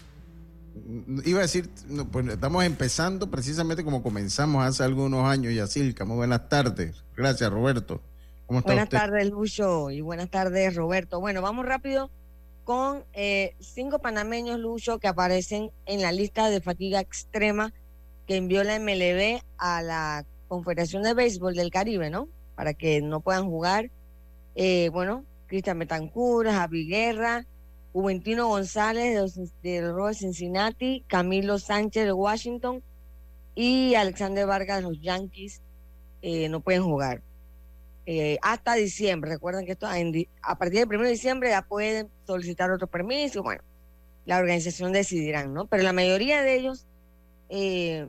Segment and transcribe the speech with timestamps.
[1.25, 6.05] iba a decir, no, pues estamos empezando precisamente como comenzamos hace algunos años, Yacilca.
[6.05, 7.03] Muy buenas tardes.
[7.15, 8.01] Gracias, Roberto.
[8.45, 8.97] ¿Cómo está Buenas usted?
[8.97, 11.19] tardes, Lucho, y buenas tardes, Roberto.
[11.19, 12.09] Bueno, vamos rápido
[12.63, 17.73] con eh, cinco panameños, Lucho, que aparecen en la lista de fatiga extrema
[18.27, 22.27] que envió la MLB a la Confederación de Béisbol del Caribe, ¿no?
[22.55, 23.89] Para que no puedan jugar.
[24.55, 27.45] Eh, bueno, Cristian Betancur, Javi Guerra,
[27.93, 29.13] Juventino González
[29.61, 32.81] de los, de Cincinnati, Camilo Sánchez de Washington
[33.53, 35.61] y Alexander Vargas de los Yankees
[36.21, 37.21] eh, no pueden jugar
[38.05, 39.31] eh, hasta diciembre.
[39.31, 43.43] Recuerden que esto en a partir del 1 de diciembre ya pueden solicitar otro permiso.
[43.43, 43.61] Bueno,
[44.25, 45.65] la organización decidirán, ¿no?
[45.65, 46.87] Pero la mayoría de ellos
[47.49, 48.07] eh,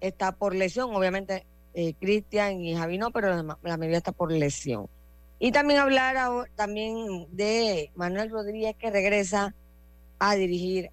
[0.00, 0.94] está por lesión.
[0.94, 1.44] Obviamente,
[1.98, 4.88] Cristian y Javi no, pero la, la mayoría está por lesión.
[5.44, 9.52] Y también hablar ahora- también de Manuel Rodríguez que regresa
[10.20, 10.90] a dirigir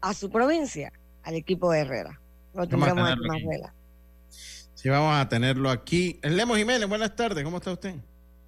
[0.00, 0.90] a su provincia,
[1.22, 2.18] al equipo de Herrera.
[2.54, 3.74] Lo Vamos a tendremos más vela.
[4.74, 6.18] Sí, vamos a tenerlo aquí.
[6.22, 7.44] Lemo Jiménez, buenas tardes.
[7.44, 7.94] ¿Cómo está usted?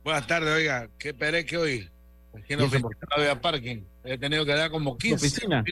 [0.02, 1.90] Buenas tardes, oiga, qué peré que hoy.
[2.34, 3.82] Aquí en la ¿Y eso oficina no había parking.
[4.02, 5.26] He tenido que dar como 15.
[5.26, 5.62] oficina?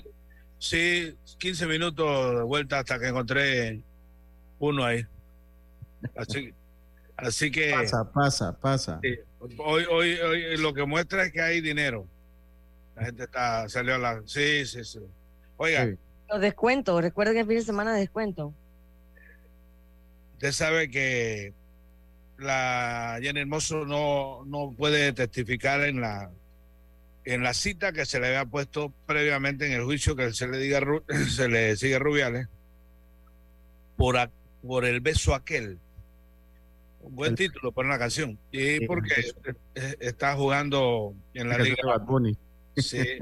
[0.59, 3.81] Sí, 15 minutos de vuelta hasta que encontré
[4.59, 5.03] uno ahí.
[6.15, 6.53] Así,
[7.17, 9.01] así que Pasa, pasa, pasa.
[9.03, 9.17] sí,
[9.59, 12.07] hoy, hoy, hoy lo que muestra es que hay dinero.
[12.97, 14.23] La gente está, salió a la.
[14.27, 14.99] Sí, sí, sí.
[15.57, 15.95] Oiga, Sí.
[16.29, 18.55] Los descuentos, recuerden que el fin de semana de descuento.
[20.35, 21.53] usted sabe que
[22.39, 26.31] la Jenny Hermoso no, no puede testificar en la
[27.25, 30.59] en la cita que se le había puesto previamente en el juicio que se le
[30.59, 30.81] diga
[31.31, 32.49] se le sigue Rubiales
[33.97, 34.31] por a-
[34.67, 35.79] por el beso aquel
[37.11, 39.33] buen El- título para una canción y porque
[39.75, 41.77] eh, está jugando en la liga.
[42.77, 43.19] Sí,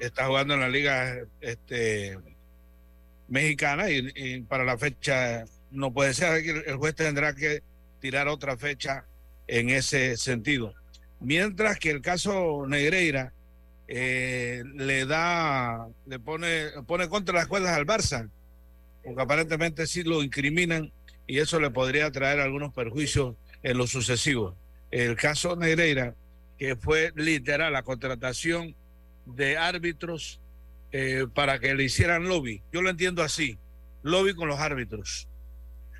[0.00, 2.18] está jugando en la liga este
[3.28, 7.62] mexicana y, y para la fecha no puede ser que el juez tendrá que
[8.00, 9.04] tirar otra fecha
[9.46, 10.74] en ese sentido.
[11.20, 13.32] Mientras que el caso Negreira
[13.88, 18.28] eh, le da, le pone, pone contra las cuerdas al Barça,
[19.02, 20.90] porque aparentemente sí lo incriminan
[21.26, 24.56] y eso le podría traer algunos perjuicios en lo sucesivo.
[24.90, 26.14] El caso Negreira
[26.58, 28.74] que fue literal la contratación
[29.26, 30.40] de árbitros
[30.92, 32.62] eh, para que le hicieran lobby.
[32.72, 33.58] Yo lo entiendo así,
[34.02, 35.28] lobby con los árbitros.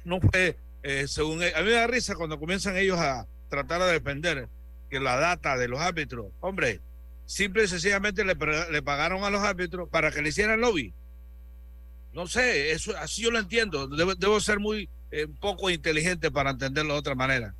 [0.04, 1.42] No fue, eh, según...
[1.42, 4.48] E, a mí me da risa cuando comienzan ellos a tratar de defender
[4.90, 6.80] que la data de los árbitros, hombre,
[7.26, 8.36] simple y sencillamente le,
[8.70, 10.94] le pagaron a los árbitros para que le hicieran lobby.
[12.12, 13.88] No sé, eso así yo lo entiendo.
[13.88, 17.54] Debo, ser muy eh, poco inteligente para entenderlo de otra manera.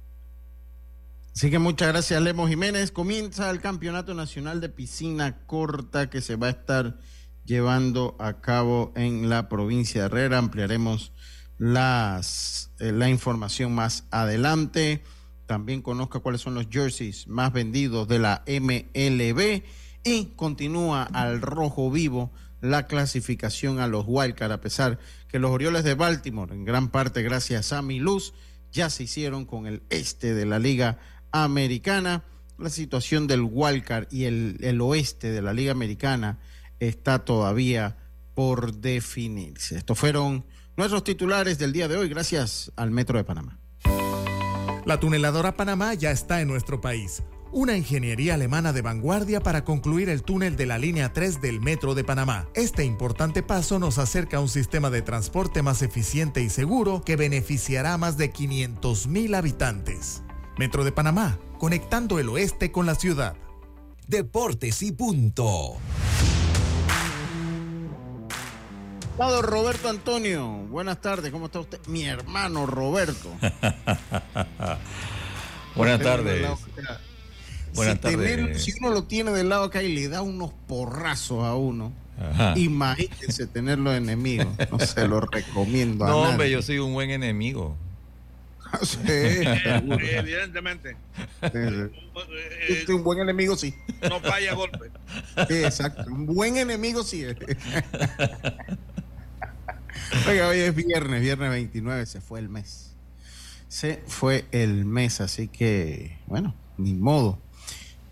[1.33, 2.91] Así que muchas gracias, Lemo Jiménez.
[2.91, 6.99] Comienza el Campeonato Nacional de Piscina Corta que se va a estar
[7.45, 10.39] llevando a cabo en la provincia de Herrera.
[10.39, 11.13] Ampliaremos
[11.57, 15.05] las, eh, la información más adelante.
[15.47, 19.63] También conozca cuáles son los jerseys más vendidos de la MLB
[20.03, 22.33] y continúa al rojo vivo
[22.65, 27.23] la clasificación a los Wildcard, a pesar que los Orioles de Baltimore, en gran parte
[27.23, 28.35] gracias a mi luz,
[28.73, 30.99] ya se hicieron con el este de la Liga
[31.31, 32.25] Americana.
[32.59, 36.39] La situación del Wildcard y el, el oeste de la Liga Americana
[36.81, 37.99] está todavía
[38.35, 39.77] por definirse.
[39.77, 40.45] Estos fueron
[40.77, 43.59] nuestros titulares del día de hoy, gracias al Metro de Panamá.
[44.87, 47.23] La tuneladora Panamá ya está en nuestro país.
[47.57, 51.95] Una ingeniería alemana de vanguardia para concluir el túnel de la línea 3 del Metro
[51.95, 52.49] de Panamá.
[52.55, 57.15] Este importante paso nos acerca a un sistema de transporte más eficiente y seguro que
[57.15, 60.25] beneficiará a más de 500.000 habitantes.
[60.59, 63.37] Metro de Panamá, conectando el oeste con la ciudad.
[64.09, 65.77] Deportes y punto.
[69.17, 71.79] Lado Roberto Antonio, buenas tardes, ¿cómo está usted?
[71.87, 73.29] Mi hermano Roberto.
[75.77, 76.49] buenas tardes.
[77.75, 78.63] Buenas tardes.
[78.63, 81.93] si uno lo tiene del lado acá y le da unos porrazos a uno,
[82.57, 84.55] imagínese tenerlo enemigo.
[84.71, 86.07] No se lo recomiendo.
[86.07, 87.77] No, hombre, yo soy un buen enemigo.
[88.83, 90.97] sí, evidentemente.
[92.69, 93.75] Este, un buen enemigo, sí.
[94.09, 94.91] No falla golpe.
[95.49, 96.05] exacto.
[96.07, 97.25] Un buen enemigo, sí.
[100.29, 102.95] Oiga, hoy es viernes, viernes 29, se fue el mes.
[103.69, 107.39] Se fue el mes, así que, bueno, ni modo.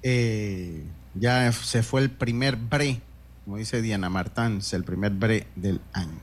[0.02, 0.84] Eh,
[1.14, 3.00] ya se fue el primer bre,
[3.44, 6.18] como dice Diana Martán, el primer bre del año.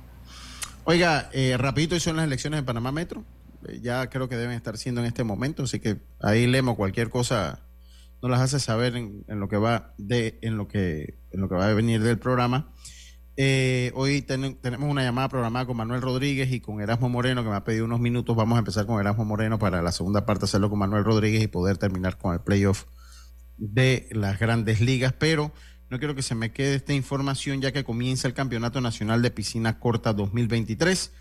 [0.84, 3.24] Oiga, eh, rapidito, son las elecciones de Panamá Metro.
[3.68, 7.10] Eh, ya creo que deben estar siendo en este momento, así que ahí leemos cualquier
[7.10, 7.60] cosa,
[8.22, 11.56] nos las hace saber en, lo que va de, en lo que, en lo que
[11.56, 12.74] va a venir del programa.
[13.38, 17.56] Eh, hoy tenemos una llamada programada con Manuel Rodríguez y con Erasmo Moreno, que me
[17.56, 18.36] ha pedido unos minutos.
[18.36, 21.48] Vamos a empezar con Erasmo Moreno para la segunda parte hacerlo con Manuel Rodríguez y
[21.48, 22.84] poder terminar con el playoff
[23.60, 25.14] de las grandes ligas.
[25.14, 25.54] Pero
[25.90, 29.32] no quiero que se me quede esta información ya que comienza el Campeonato Nacional de
[29.32, 31.12] Piscina Corta 2023.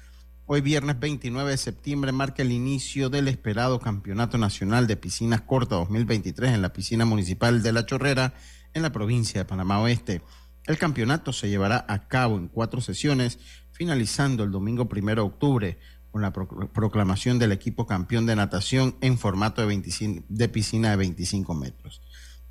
[0.50, 5.80] Hoy viernes 29 de septiembre marca el inicio del esperado Campeonato Nacional de Piscinas Cortas
[5.80, 8.32] 2023 en la piscina municipal de La Chorrera
[8.72, 10.22] en la provincia de Panamá Oeste.
[10.64, 13.38] El campeonato se llevará a cabo en cuatro sesiones,
[13.72, 15.78] finalizando el domingo primero de octubre
[16.10, 21.54] con la proclamación del equipo campeón de natación en formato de, de piscina de 25
[21.54, 22.00] metros.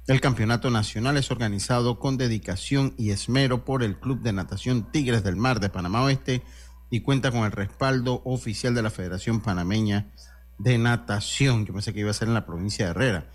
[0.07, 5.21] El campeonato nacional es organizado con dedicación y esmero por el Club de Natación Tigres
[5.21, 6.44] del Mar de Panamá Oeste
[6.89, 10.13] y cuenta con el respaldo oficial de la Federación Panameña
[10.59, 11.65] de Natación.
[11.65, 13.31] Yo pensé que iba a ser en la provincia de Herrera.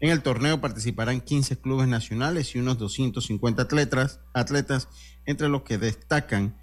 [0.00, 4.88] En el torneo participarán 15 clubes nacionales y unos 250 atletas, atletas
[5.26, 6.56] entre los que destacan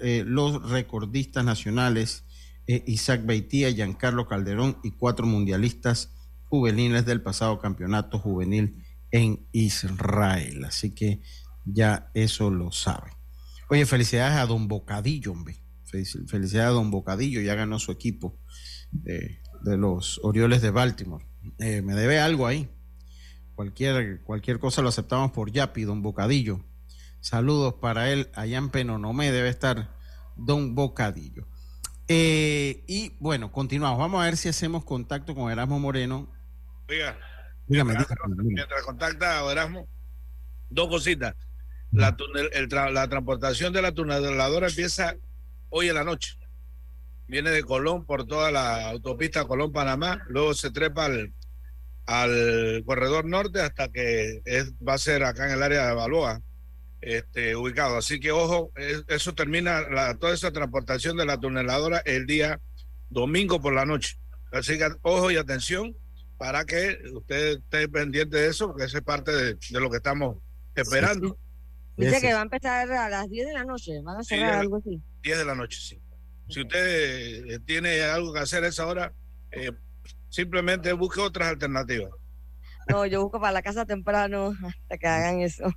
[0.00, 2.24] eh, los recordistas nacionales
[2.66, 6.10] eh, Isaac Beitía, Giancarlo Calderón y cuatro mundialistas
[6.52, 8.81] juveniles del pasado campeonato juvenil
[9.12, 10.64] en Israel.
[10.64, 11.22] Así que
[11.64, 13.12] ya eso lo sabe.
[13.68, 15.62] Oye, felicidades a Don Bocadillo, hombre.
[15.84, 18.38] Felicidades a Don Bocadillo, ya ganó su equipo
[18.90, 21.24] de los Orioles de Baltimore.
[21.58, 22.68] Eh, me debe algo ahí.
[23.54, 26.64] Cualquier, cualquier cosa lo aceptamos por Yapi, don Bocadillo.
[27.20, 28.30] Saludos para él.
[28.34, 29.94] Allá en Penonomé debe estar
[30.36, 31.46] don Bocadillo.
[32.08, 33.98] Eh, y bueno, continuamos.
[33.98, 36.28] Vamos a ver si hacemos contacto con Erasmo Moreno.
[36.88, 37.18] Oiga,
[37.66, 37.94] dígame,
[38.36, 39.88] mientras, contacta a Erasmo,
[40.70, 41.34] dos cositas.
[41.90, 42.16] La,
[42.90, 45.14] la transportación de la tuneladora empieza
[45.68, 46.38] hoy en la noche
[47.32, 51.32] viene de Colón por toda la autopista Colón-Panamá, luego se trepa al,
[52.04, 56.42] al corredor norte hasta que es, va a ser acá en el área de Balboa
[57.00, 57.96] este, ubicado.
[57.96, 58.70] Así que ojo,
[59.08, 62.60] eso termina la, toda esa transportación de la tuneladora el día
[63.08, 64.18] domingo por la noche.
[64.52, 65.96] Así que ojo y atención
[66.42, 70.38] para que usted esté pendiente de eso, porque eso es parte de, lo que estamos
[70.74, 71.38] esperando.
[71.96, 74.78] Dice que va a empezar a las 10 de la noche, van a cerrar algo
[74.78, 75.00] así.
[75.22, 76.02] 10 de la noche, sí.
[76.48, 79.12] Si usted eh, tiene algo que hacer a esa hora,
[79.52, 79.70] eh,
[80.30, 82.10] simplemente busque otras alternativas.
[82.88, 85.72] No, yo busco para la casa temprano hasta que hagan eso.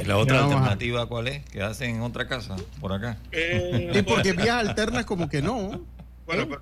[0.00, 1.44] ¿Y la otra alternativa cuál es?
[1.46, 3.18] ¿Que hacen en otra casa, por acá?
[3.32, 5.84] Eh, sí, porque vías alternas como que no.
[6.26, 6.60] Bueno, pues,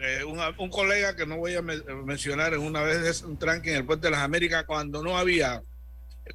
[0.00, 3.86] eh, un colega que no voy a mencionar en una vez un tranque en el
[3.86, 5.62] Puente de las Américas cuando no había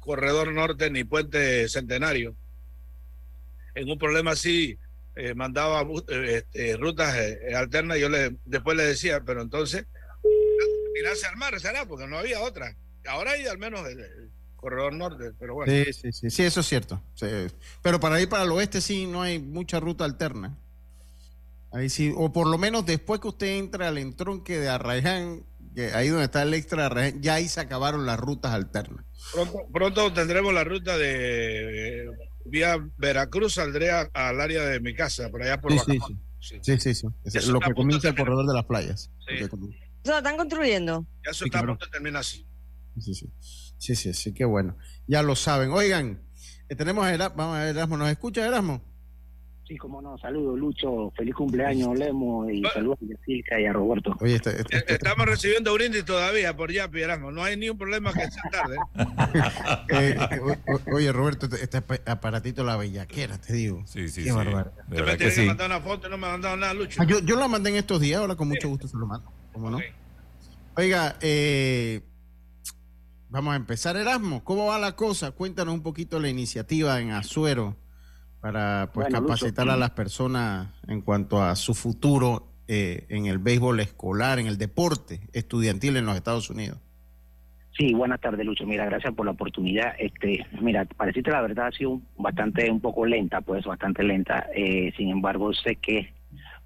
[0.00, 2.36] corredor norte ni puente centenario.
[3.74, 4.78] En un problema así
[5.14, 7.16] eh, mandaba este, rutas
[7.54, 9.86] alternas yo le, después le decía, pero entonces
[10.94, 12.76] tirarse al mar será porque no había otra.
[13.06, 15.72] Ahora hay al menos el, corredor norte, pero bueno.
[15.72, 17.00] Sí, sí, sí, sí, eso es cierto.
[17.82, 20.58] Pero para ir para el oeste sí no hay mucha ruta alterna.
[21.72, 25.44] Ahí sí, o por lo menos después que usted entra al entronque de Arraiján,
[25.74, 29.04] que ahí donde está el extra de Arraiján, ya ahí se acabaron las rutas alternas.
[29.72, 32.06] Pronto, tendremos la ruta de
[32.44, 35.78] vía Veracruz, saldré al área de mi casa, por allá por sí,
[36.40, 39.10] sí, sí, sí, sí, Lo que comienza el corredor de las playas.
[39.26, 41.04] ¿Eso lo están construyendo?
[41.24, 42.46] Ya eso está a punto de terminar así.
[43.00, 43.30] Sí, sí.
[43.78, 44.76] Sí, sí, sí, qué bueno.
[45.06, 45.70] Ya lo saben.
[45.70, 46.22] Oigan,
[46.68, 48.82] eh, tenemos a Erasmo, vamos a ver, Erasmo, ¿nos escucha Erasmo?
[49.66, 54.16] Sí, cómo no, saludos Lucho, feliz cumpleaños Lemo y saludos a Silca y a Roberto.
[54.20, 57.76] Oye, este, este, este, Estamos recibiendo brindis todavía por ya, Erasmo, no hay ni un
[57.76, 58.76] problema que sea tarde.
[59.88, 63.82] Eh, eh, oye, Roberto, este aparatito la bellaquera, te digo.
[63.86, 64.36] Sí, sí, qué sí.
[64.36, 64.72] Barbaridad.
[64.88, 65.42] Te me que, sí.
[65.46, 67.02] mandar una foto y no me ha mandado nada, Lucho.
[67.02, 69.32] Ah, yo, yo lo mandé en estos días, ahora con mucho gusto se lo mando,
[69.52, 69.80] ¿cómo no?
[70.76, 72.02] Oiga, eh
[73.28, 74.44] Vamos a empezar, Erasmo.
[74.44, 75.32] ¿Cómo va la cosa?
[75.32, 77.76] Cuéntanos un poquito la iniciativa en Azuero
[78.40, 83.80] para pues, capacitar a las personas en cuanto a su futuro eh, en el béisbol
[83.80, 86.78] escolar, en el deporte estudiantil en los Estados Unidos.
[87.76, 88.66] Sí, buenas tardes, Lucho.
[88.66, 89.94] Mira, gracias por la oportunidad.
[89.98, 94.46] Este, mira, pareciste la verdad ha sido bastante, un poco lenta, pues, bastante lenta.
[94.54, 96.14] Eh, sin embargo, sé que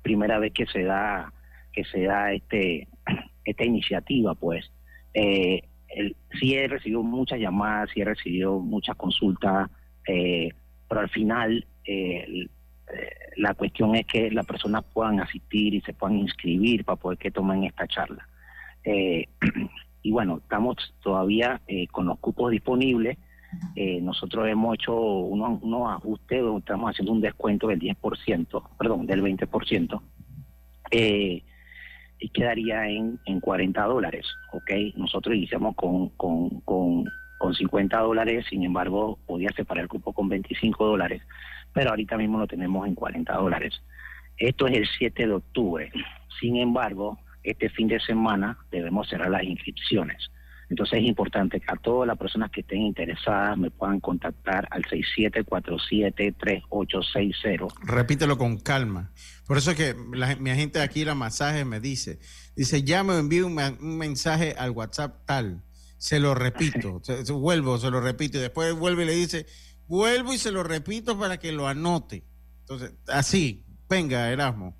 [0.03, 1.33] primera vez que se da,
[1.73, 2.87] que se da este,
[3.45, 4.71] esta iniciativa, pues,
[5.15, 9.69] eh, el, sí he recibido muchas llamadas, sí he recibido muchas consultas,
[10.07, 10.51] eh,
[10.91, 12.47] pero al final eh,
[12.93, 17.17] eh, la cuestión es que las personas puedan asistir y se puedan inscribir para poder
[17.17, 18.29] que tomen esta charla.
[20.03, 21.61] y bueno, estamos todavía
[21.93, 23.17] con los cupos disponibles.
[24.03, 30.03] nosotros hemos hecho unos, unos ajustes, estamos haciendo un descuento del 10%, perdón, del 20%.
[30.91, 31.43] Eh,
[32.19, 34.71] y quedaría en, en 40 dólares, ¿ok?
[34.97, 37.05] Nosotros iniciamos con, con,
[37.41, 41.23] con 50 dólares, sin embargo, podía separar el cupo con 25 dólares,
[41.73, 43.81] pero ahorita mismo lo tenemos en 40 dólares.
[44.37, 45.91] Esto es el 7 de octubre.
[46.39, 50.31] Sin embargo, este fin de semana debemos cerrar las inscripciones.
[50.69, 54.83] Entonces es importante que a todas las personas que estén interesadas me puedan contactar al
[54.83, 57.73] 6747-3860.
[57.85, 59.13] Repítelo con calma.
[59.47, 59.95] Por eso es que
[60.39, 62.19] mi agente aquí, la masaje, me dice,
[62.55, 63.55] dice, ya me envío un,
[63.97, 65.63] mensaje al WhatsApp tal.
[66.01, 67.03] Se lo repito,
[67.35, 68.39] vuelvo, se lo repito.
[68.39, 69.45] Y después vuelve y le dice,
[69.87, 72.25] vuelvo y se lo repito para que lo anote.
[72.61, 74.75] Entonces, así, venga, Erasmo.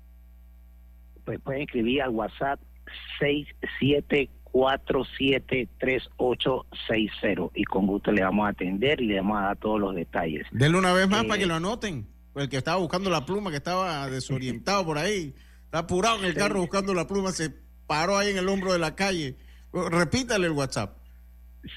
[1.23, 2.59] Pues pueden escribir al WhatsApp
[3.19, 9.79] 674 473860 y con gusto le vamos a atender y le vamos a dar todos
[9.79, 10.47] los detalles.
[10.51, 12.07] Denle una vez más para que eh, lo anoten.
[12.35, 15.35] El que estaba buscando la pluma, que estaba desorientado por ahí,
[15.65, 17.53] está apurado en el carro buscando la pluma, se
[17.87, 19.37] paró ahí en el hombro de la calle.
[19.71, 21.00] Repítale el WhatsApp.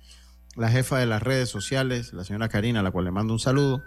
[0.57, 3.39] la jefa de las redes sociales, la señora Karina, a la cual le mando un
[3.41, 3.83] saludo,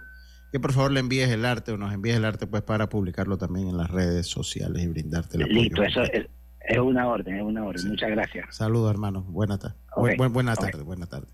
[0.52, 3.36] que por favor le envíes el arte o nos envíes el arte pues para publicarlo
[3.38, 5.60] también en las redes sociales y brindarte el apoyo.
[5.62, 6.26] Listo, eso es,
[6.60, 7.88] es una orden, es una orden.
[7.88, 8.56] Muchas gracias.
[8.56, 9.22] Saludos, hermano.
[9.22, 9.76] Buena tarde.
[9.94, 10.10] Ok.
[10.30, 10.60] buena Ok.
[10.60, 11.28] tarde, buena tarde.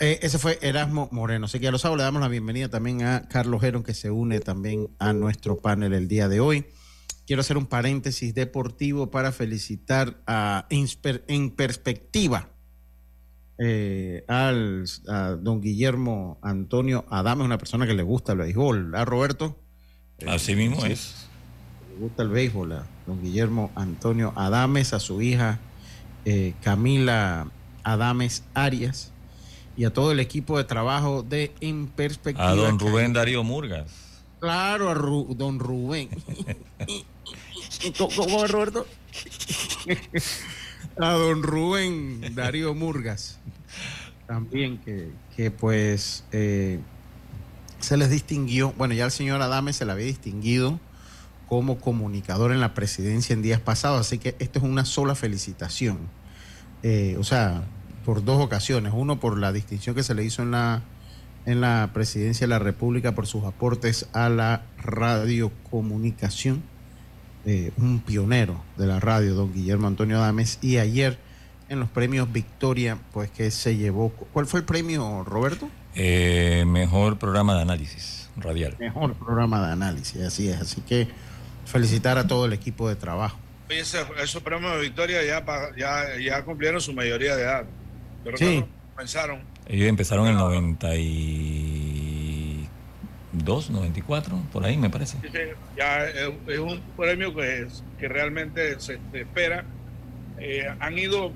[0.00, 1.44] Eh, ese fue Erasmo Moreno.
[1.46, 4.10] Así que ya lo saben, le damos la bienvenida también a Carlos Heron, que se
[4.10, 6.66] une también a nuestro panel el día de hoy.
[7.24, 12.48] Quiero hacer un paréntesis deportivo para felicitar a Insper- En Perspectiva
[13.64, 18.92] eh, al, a don Guillermo Antonio Adame, una persona que le gusta el béisbol.
[18.96, 19.56] ¿A Roberto?
[20.26, 20.92] Así mismo sí.
[20.92, 21.28] es.
[21.92, 25.60] Le gusta el béisbol a don Guillermo Antonio Adames, a su hija
[26.24, 27.46] eh, Camila
[27.84, 29.12] Adames Arias
[29.76, 32.50] y a todo el equipo de trabajo de En Perspectiva.
[32.50, 33.92] A don Rubén Darío Murgas.
[34.40, 36.08] Claro, a Ru- don Rubén.
[37.96, 38.86] ¿Cómo, cómo Roberto?
[40.98, 43.38] a don Rubén Darío Murgas.
[44.26, 46.78] También que, que pues eh,
[47.80, 50.80] se les distinguió, bueno, ya el señor Adame se le había distinguido
[51.48, 55.98] como comunicador en la presidencia en días pasados, así que esto es una sola felicitación.
[56.82, 57.62] Eh, o sea,
[58.04, 58.92] por dos ocasiones.
[58.94, 60.82] Uno por la distinción que se le hizo en la,
[61.46, 66.62] en la presidencia de la República por sus aportes a la radiocomunicación.
[67.44, 70.58] Eh, un pionero de la radio, don Guillermo Antonio Adames.
[70.62, 71.18] Y ayer
[71.68, 74.10] en los premios Victoria, pues que se llevó.
[74.10, 75.68] ¿Cuál fue el premio, Roberto?
[75.94, 78.76] Eh, mejor programa de análisis radial.
[78.78, 80.60] Mejor programa de análisis, así es.
[80.60, 81.08] Así que
[81.66, 83.38] felicitar a todo el equipo de trabajo.
[83.68, 85.44] Oye, ese- esos premios de Victoria ya,
[85.76, 87.64] ya, ya cumplieron su mayoría de edad.
[88.24, 88.64] Yo Sí.
[88.94, 89.40] comenzaron.
[89.66, 90.92] Ellos empezaron en el 92,
[93.32, 95.16] 94, por ahí me parece.
[95.76, 97.66] Ya es, es un premio que,
[97.98, 99.64] que realmente se, espera.
[100.38, 101.32] Eh, han ido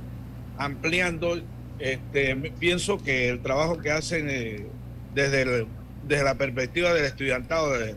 [0.59, 1.41] ampliando.
[1.79, 4.67] Este, pienso que el trabajo que hacen eh,
[5.15, 5.67] desde,
[6.07, 7.97] desde la perspectiva del estudiantado eh,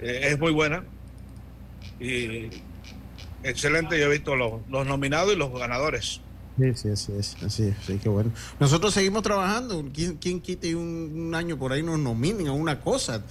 [0.00, 0.84] es muy buena.
[1.98, 2.50] Y
[3.42, 3.98] excelente.
[3.98, 6.20] Yo he visto los, los nominados y los ganadores.
[6.58, 8.30] Sí, sí, así es, así es, sí, qué bueno.
[8.58, 9.84] Nosotros seguimos trabajando.
[9.92, 13.22] ¿Quién, quite un, un año por ahí nos nominen a una cosa?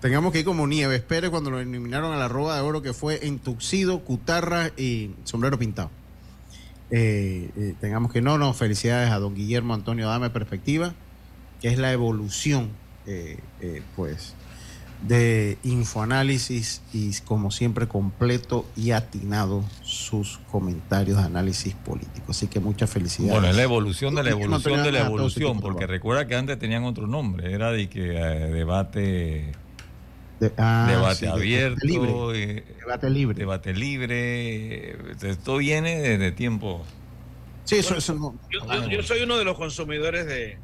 [0.00, 2.92] Tengamos que ir como Nieves Pérez cuando lo nominaron a la Roba de Oro, que
[2.92, 5.90] fue en Tuxido, Cutarra y Sombrero Pintado.
[6.90, 10.94] Eh, eh, tengamos que no, no, felicidades a don Guillermo Antonio Dame Perspectiva,
[11.62, 12.68] que es la evolución,
[13.06, 14.34] eh, eh, pues,
[15.02, 22.30] de Infoanálisis y como siempre completo y atinado sus comentarios de análisis político.
[22.30, 23.32] Así que muchas felicidades.
[23.34, 26.84] Bueno, es la evolución de la evolución de la evolución, porque recuerda que antes tenían
[26.84, 29.52] otro nombre, era de que eh, debate,
[30.40, 32.12] De- ah, debate sí, abierto, libre.
[32.42, 33.38] eh, Debate libre.
[33.38, 36.82] debate libre, eh, esto viene desde tiempo
[37.64, 38.34] Sí, eso, eso no.
[38.50, 40.58] Yo, yo- yo soy uno de los consumidores de,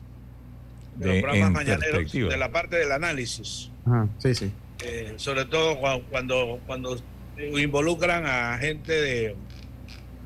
[0.96, 3.69] de los de, programas en mañaneros, de la parte del análisis.
[3.90, 4.52] Ajá, sí, sí.
[4.84, 6.96] Eh, sobre todo cua- cuando, cuando
[7.36, 9.36] involucran a gente de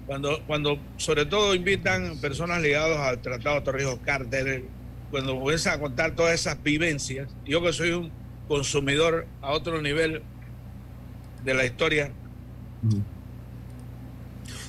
[0.06, 4.64] cuando cuando sobre todo invitan personas ligadas al Tratado de Torrijos Carter
[5.10, 8.10] cuando comienzan a contar todas esas vivencias yo que soy un
[8.46, 10.22] consumidor a otro nivel
[11.42, 12.10] de la historia.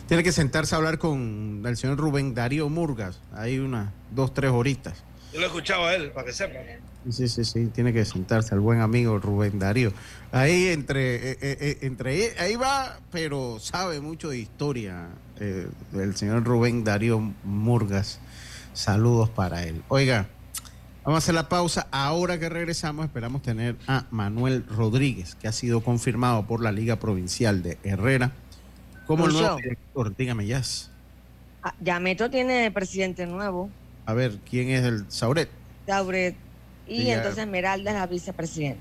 [0.07, 3.19] Tiene que sentarse a hablar con el señor Rubén Darío Murgas.
[3.33, 5.03] Hay unas dos, tres horitas.
[5.33, 6.59] Yo lo he escuchado a él para que sepa
[7.09, 9.93] Sí, sí, sí, tiene que sentarse al buen amigo Rubén Darío.
[10.31, 15.09] Ahí entre, eh, eh, eh, entre ahí va, pero sabe mucho de historia
[15.39, 18.19] eh, el señor Rubén Darío Murgas.
[18.73, 19.83] Saludos para él.
[19.87, 20.27] Oiga,
[21.03, 21.87] vamos a hacer la pausa.
[21.91, 26.95] Ahora que regresamos, esperamos tener a Manuel Rodríguez, que ha sido confirmado por la Liga
[26.97, 28.31] Provincial de Herrera
[29.05, 30.15] como el nuevo director.
[30.15, 30.91] Dígame, Jazz.
[31.63, 33.69] Ah, Yameto tiene presidente nuevo,
[34.05, 35.49] A ver, ¿quién es el Sauret?
[35.85, 36.35] Tauret,
[36.87, 38.79] y entonces Esmeralda es la vicepresidenta.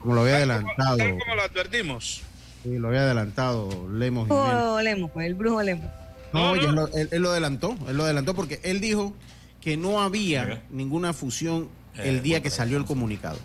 [0.00, 0.96] Como lo había Tal como- adelantado.
[0.98, 2.22] tal como lo advertimos
[2.62, 4.26] Sí, lo había adelantado Lemos.
[4.28, 5.86] Brujo Lemos, pues, el brujo Lemos.
[6.32, 6.72] No, No, ya no.
[6.72, 9.12] lo- él, él lo adelantó, él lo adelantó porque él dijo
[9.60, 13.38] que no había ninguna fusión Eh, el día que salió el comunicado.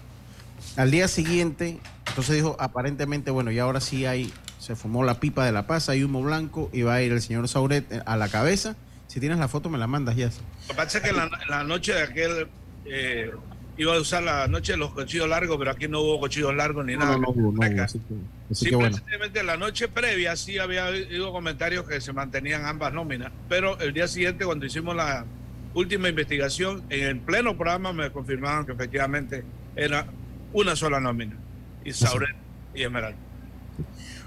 [0.76, 5.46] Al día siguiente, entonces dijo, aparentemente, bueno, y ahora sí hay se fumó la pipa
[5.46, 8.28] de la paz, hay humo blanco y va a ir el señor Sauret a la
[8.28, 8.76] cabeza.
[9.10, 10.28] Si tienes la foto, me la mandas, ya.
[10.28, 12.48] Lo que pasa es que la, la noche de aquel
[12.86, 13.32] eh,
[13.76, 16.86] iba a usar la noche de los cuchillos largos, pero aquí no hubo cuchillos largos
[16.86, 17.18] ni nada.
[17.18, 18.16] No, no, no, así que,
[18.52, 18.98] así que bueno.
[19.44, 24.08] La noche previa sí había habido comentarios que se mantenían ambas nóminas, pero el día
[24.08, 25.26] siguiente cuando hicimos la
[25.74, 29.44] última investigación, en el pleno programa me confirmaron que efectivamente
[29.76, 30.06] era
[30.54, 31.36] una sola nómina,
[31.84, 32.36] y Sauret
[32.76, 33.18] y Esmeralda.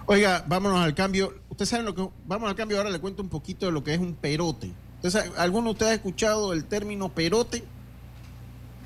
[0.06, 1.34] Oiga, vámonos al cambio.
[1.48, 2.08] Ustedes saben lo que.
[2.26, 2.78] Vamos al cambio.
[2.78, 4.72] Ahora le cuento un poquito de lo que es un perote.
[4.96, 7.64] Entonces, ¿alguno de ustedes ha escuchado el término perote?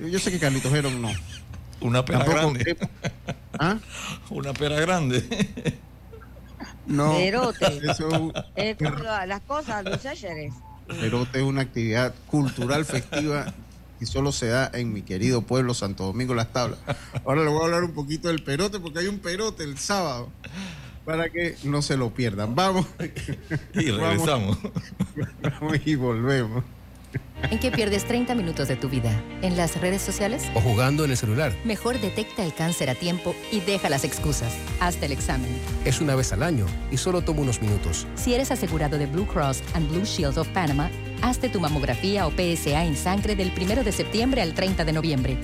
[0.01, 1.11] Yo, yo sé que Carlitos Heron no.
[1.81, 2.77] Una pera Tampoco- grande.
[3.59, 3.79] ¿Ah?
[4.31, 5.79] Una pera grande.
[6.87, 7.15] No.
[7.17, 7.67] Perote.
[7.91, 10.55] Eso es la- las cosas, los ayeres.
[10.87, 13.53] perote es una actividad cultural festiva
[14.01, 16.79] y solo se da en mi querido pueblo Santo Domingo Las Tablas.
[17.25, 20.29] Ahora le voy a hablar un poquito del perote porque hay un perote el sábado
[21.07, 22.55] para que no se lo pierdan.
[22.55, 22.85] Vamos.
[23.73, 24.59] Y regresamos.
[25.41, 26.65] Vamos y volvemos.
[27.51, 29.11] ¿En qué pierdes 30 minutos de tu vida?
[29.41, 30.43] ¿En las redes sociales?
[30.55, 31.55] O jugando en el celular.
[31.65, 34.53] Mejor detecta el cáncer a tiempo y deja las excusas.
[34.81, 35.49] Hazte el examen.
[35.85, 38.07] Es una vez al año y solo toma unos minutos.
[38.17, 40.91] Si eres asegurado de Blue Cross and Blue Shield of Panama,
[41.23, 45.37] hazte tu mamografía o PSA en sangre del 1 de septiembre al 30 de noviembre.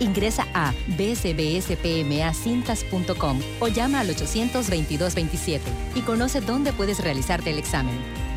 [0.00, 5.60] Ingresa a bsbspmacintas.com o llama al 822-27
[5.94, 7.94] y conoce dónde puedes realizarte el examen.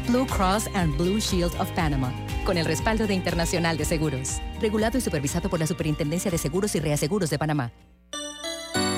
[0.07, 2.13] Blue Cross and Blue Shield of Panama,
[2.45, 4.41] con el respaldo de Internacional de Seguros.
[4.61, 7.73] Regulado y supervisado por la Superintendencia de Seguros y Reaseguros de Panamá.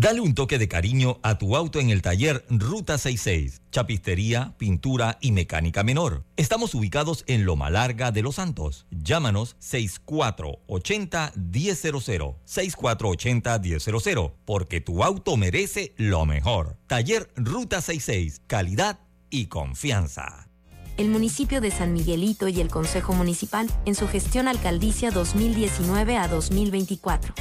[0.00, 5.18] Dale un toque de cariño a tu auto en el taller Ruta 66, chapistería, pintura
[5.20, 6.22] y mecánica menor.
[6.36, 8.86] Estamos ubicados en Loma Larga de Los Santos.
[8.92, 16.76] Llámanos 6480-1000, 6480-1000, porque tu auto merece lo mejor.
[16.86, 20.48] Taller Ruta 66, calidad y confianza.
[20.96, 26.28] el municipio de San Miguelito y el Consejo Municipal en su gestión alcaldicia 2019 a
[26.28, 27.34] 2024.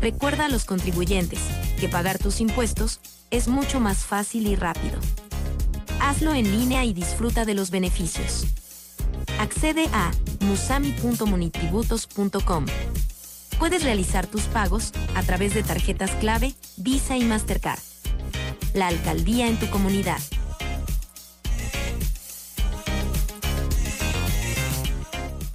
[0.00, 1.38] Recuerda a los contribuyentes
[1.78, 4.98] que pagar tus impuestos es mucho más fácil y rápido.
[6.00, 8.46] Hazlo en línea y disfruta de los beneficios.
[9.38, 10.10] Accede a
[10.40, 12.64] musami.munitributos.com.
[13.58, 17.80] Puedes realizar tus pagos a través de tarjetas clave, Visa y Mastercard.
[18.72, 20.18] La alcaldía en tu comunidad.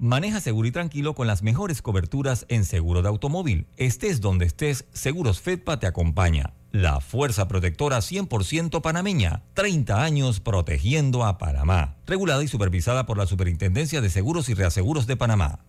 [0.00, 3.66] Maneja seguro y tranquilo con las mejores coberturas en seguro de automóvil.
[3.76, 6.54] Estés donde estés, Seguros Fedpa te acompaña.
[6.70, 9.42] La fuerza protectora 100% panameña.
[9.54, 11.96] 30 años protegiendo a Panamá.
[12.06, 15.64] Regulada y supervisada por la Superintendencia de Seguros y Reaseguros de Panamá.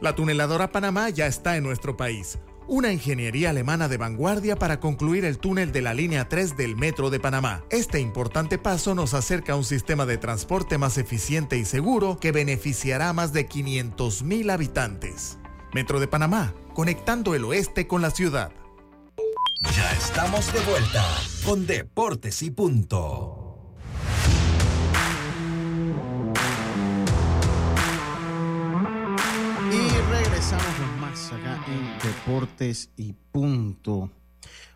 [0.00, 2.40] La tuneladora Panamá ya está en nuestro país.
[2.72, 7.10] Una ingeniería alemana de vanguardia para concluir el túnel de la línea 3 del Metro
[7.10, 7.64] de Panamá.
[7.68, 12.30] Este importante paso nos acerca a un sistema de transporte más eficiente y seguro que
[12.30, 15.38] beneficiará a más de 500.000 habitantes.
[15.74, 18.52] Metro de Panamá, conectando el oeste con la ciudad.
[19.74, 21.04] Ya estamos de vuelta
[21.44, 23.39] con Deportes y Punto.
[31.30, 34.10] Más acá en Deportes y Punto.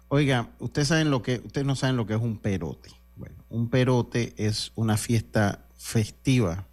[0.08, 2.90] Oiga, ustedes saben lo que, ustedes no saben lo que es un perote.
[3.16, 6.66] Bueno, un perote es una fiesta festiva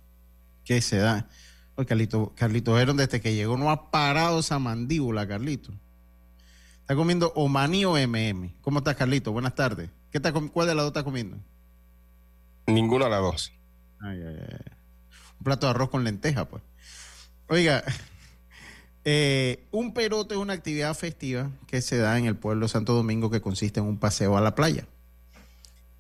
[0.64, 1.28] que se da.
[1.76, 5.72] Oye, Carlito, Carlito desde que llegó no ha parado esa mandíbula, Carlito.
[6.82, 8.54] Está comiendo o maní o MM.
[8.62, 9.32] ¿Cómo estás, Carlito?
[9.32, 9.90] Buenas tardes.
[10.12, 11.38] ¿Qué está, ¿Cuál de las dos está comiendo?
[12.68, 13.54] Ninguna de las dos.
[14.02, 14.74] Ay, ay, ay.
[15.40, 16.62] Un plato de arroz con lenteja, pues.
[17.48, 17.84] Oiga,
[19.04, 23.30] eh, un perote es una actividad festiva que se da en el pueblo Santo Domingo
[23.30, 24.88] que consiste en un paseo a la playa.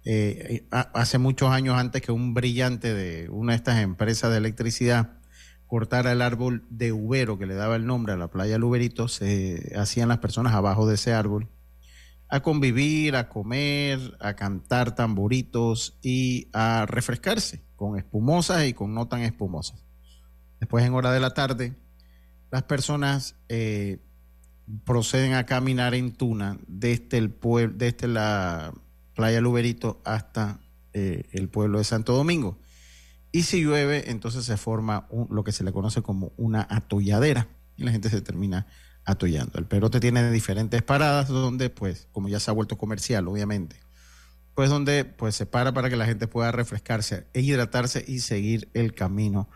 [0.04, 4.38] Eh, ha- hace muchos años antes que un brillante de una de estas empresas de
[4.38, 5.14] electricidad
[5.68, 9.08] cortara el árbol de ubero que le daba el nombre a la playa del Uberito,
[9.08, 11.48] se hacían las personas abajo de ese árbol
[12.28, 19.08] a convivir, a comer, a cantar tamboritos y a refrescarse con espumosas y con no
[19.08, 19.84] tan espumosas.
[20.60, 21.74] Después en hora de la tarde,
[22.52, 24.00] las personas eh,
[24.86, 28.74] proceden a caminar en Tuna desde el pueblo, desde la
[29.16, 30.60] playa Luberito hasta
[30.94, 32.60] eh, el pueblo de Santo Domingo.
[33.32, 37.84] Y si llueve, entonces se forma lo que se le conoce como una atolladera y
[37.84, 38.68] la gente se termina
[39.06, 39.58] atollando.
[39.58, 43.78] El perote tiene diferentes paradas donde, pues, como ya se ha vuelto comercial, obviamente,
[44.54, 48.70] pues donde pues se para para que la gente pueda refrescarse e hidratarse y seguir
[48.74, 49.50] el camino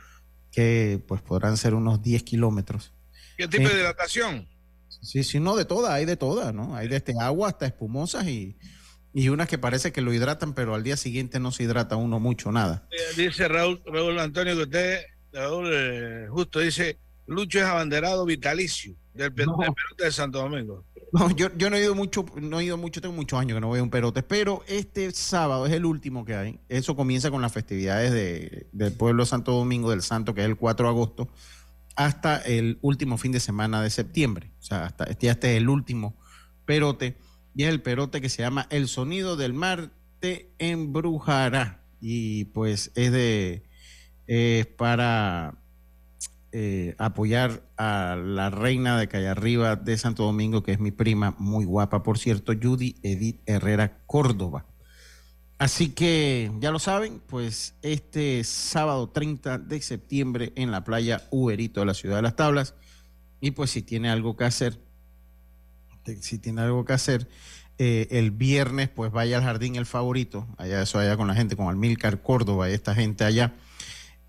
[0.56, 2.94] que pues podrán ser unos 10 kilómetros.
[3.38, 4.48] ¿Qué tipo Eh, de hidratación?
[5.02, 6.76] Sí, sí, no, de todas, hay de todas, ¿no?
[6.76, 8.58] Hay desde agua hasta espumosas y,
[9.14, 12.20] y unas que parece que lo hidratan, pero al día siguiente no se hidrata uno
[12.20, 12.88] mucho, nada.
[12.92, 15.02] Eh, Dice Raúl, Raúl Antonio que usted,
[15.34, 19.58] Raúl eh, justo dice, Lucho es abanderado vitalicio del, No.
[19.58, 20.86] del pelote de Santo Domingo.
[21.18, 23.62] No, yo, yo no he ido mucho, no he ido mucho, tengo muchos años que
[23.62, 26.60] no a un perote, pero este sábado es el último que hay.
[26.68, 30.58] Eso comienza con las festividades de- del pueblo Santo Domingo del Santo, que es el
[30.58, 31.30] 4 de agosto,
[31.96, 34.52] hasta el último fin de semana de septiembre.
[34.60, 36.18] O sea, hasta este, este es el último
[36.66, 37.18] perote.
[37.56, 41.86] Y es el perote que se llama El sonido del mar te embrujará.
[42.02, 43.64] Y pues es de
[44.28, 45.62] es para
[46.58, 51.36] eh, apoyar a la reina de Calle Arriba de Santo Domingo, que es mi prima,
[51.38, 54.66] muy guapa, por cierto, Judy Edith Herrera Córdoba.
[55.58, 61.82] Así que ya lo saben, pues este sábado 30 de septiembre en la playa Uberito
[61.82, 62.74] de la ciudad de Las Tablas.
[63.42, 64.80] Y pues si tiene algo que hacer,
[66.22, 67.28] si tiene algo que hacer,
[67.80, 71.58] eh, el viernes pues vaya al jardín El Favorito, allá eso allá con la gente,
[71.58, 73.56] con Almilcar Córdoba y esta gente allá.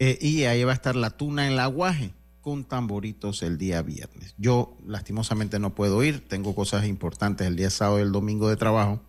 [0.00, 2.12] Eh, y ahí va a estar la tuna en la aguaje
[2.46, 4.36] con tamboritos el día viernes.
[4.38, 8.54] Yo lastimosamente no puedo ir, tengo cosas importantes el día sábado y el domingo de
[8.54, 9.02] trabajo,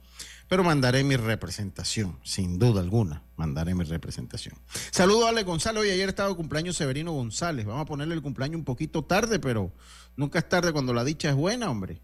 [0.48, 4.56] pero mandaré mi representación, sin duda alguna, mandaré mi representación.
[4.90, 8.24] Saludo a Ale González, hoy ayer estaba de cumpleaños Severino González, vamos a ponerle el
[8.24, 9.72] cumpleaños un poquito tarde, pero
[10.16, 12.02] nunca es tarde cuando la dicha es buena, hombre.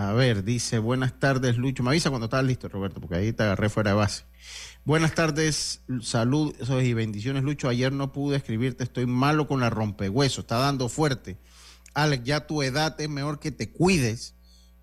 [0.00, 1.82] A ver, dice, buenas tardes, Lucho.
[1.82, 4.26] Me avisa cuando estás listo, Roberto, porque ahí te agarré fuera de base.
[4.84, 7.68] Buenas tardes, saludos y bendiciones, Lucho.
[7.68, 11.36] Ayer no pude escribirte, estoy malo con la rompehueso, está dando fuerte.
[11.94, 14.36] Alex, ya tu edad es mejor que te cuides.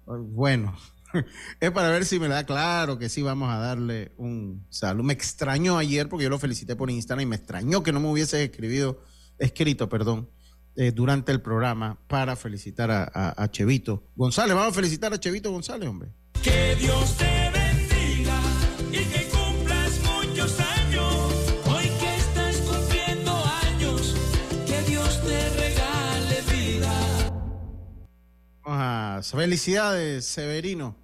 [0.05, 0.77] Bueno,
[1.61, 5.05] es para ver si me da claro que sí vamos a darle un saludo.
[5.05, 8.09] Me extrañó ayer porque yo lo felicité por Instagram y me extrañó que no me
[8.09, 9.01] hubiese escribido,
[9.39, 10.29] escrito, perdón,
[10.75, 14.55] eh, durante el programa para felicitar a, a- a Chevito González.
[14.55, 16.09] Vamos a felicitar a Chevito González, hombre.
[16.43, 18.39] Que Dios te bendiga
[18.91, 21.33] y que cumplas muchos años.
[21.65, 23.31] Hoy que estás cumpliendo
[23.63, 24.15] años,
[24.67, 26.91] que Dios te regale vida.
[28.63, 30.95] Vamos a- felicidades, Severino,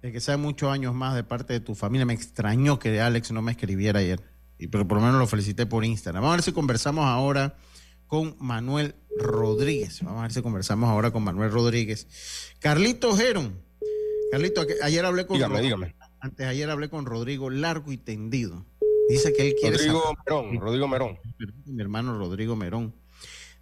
[0.00, 2.06] de que sea muchos años más de parte de tu familia.
[2.06, 4.20] Me extrañó que Alex no me escribiera ayer,
[4.58, 6.22] y, pero por lo menos lo felicité por Instagram.
[6.22, 7.56] Vamos a ver si conversamos ahora
[8.12, 10.02] con Manuel Rodríguez.
[10.02, 12.52] Vamos a ver si conversamos ahora con Manuel Rodríguez.
[12.58, 13.58] Carlito Geron.
[14.30, 15.94] Carlito, ayer hablé con Dígame, Ro- dígame.
[16.20, 18.66] Antes ayer hablé con Rodrigo largo y tendido.
[19.08, 21.18] Dice que él quiere Rodrigo saber- Merón, Rodrigo Merón.
[21.64, 22.92] mi hermano Rodrigo Merón.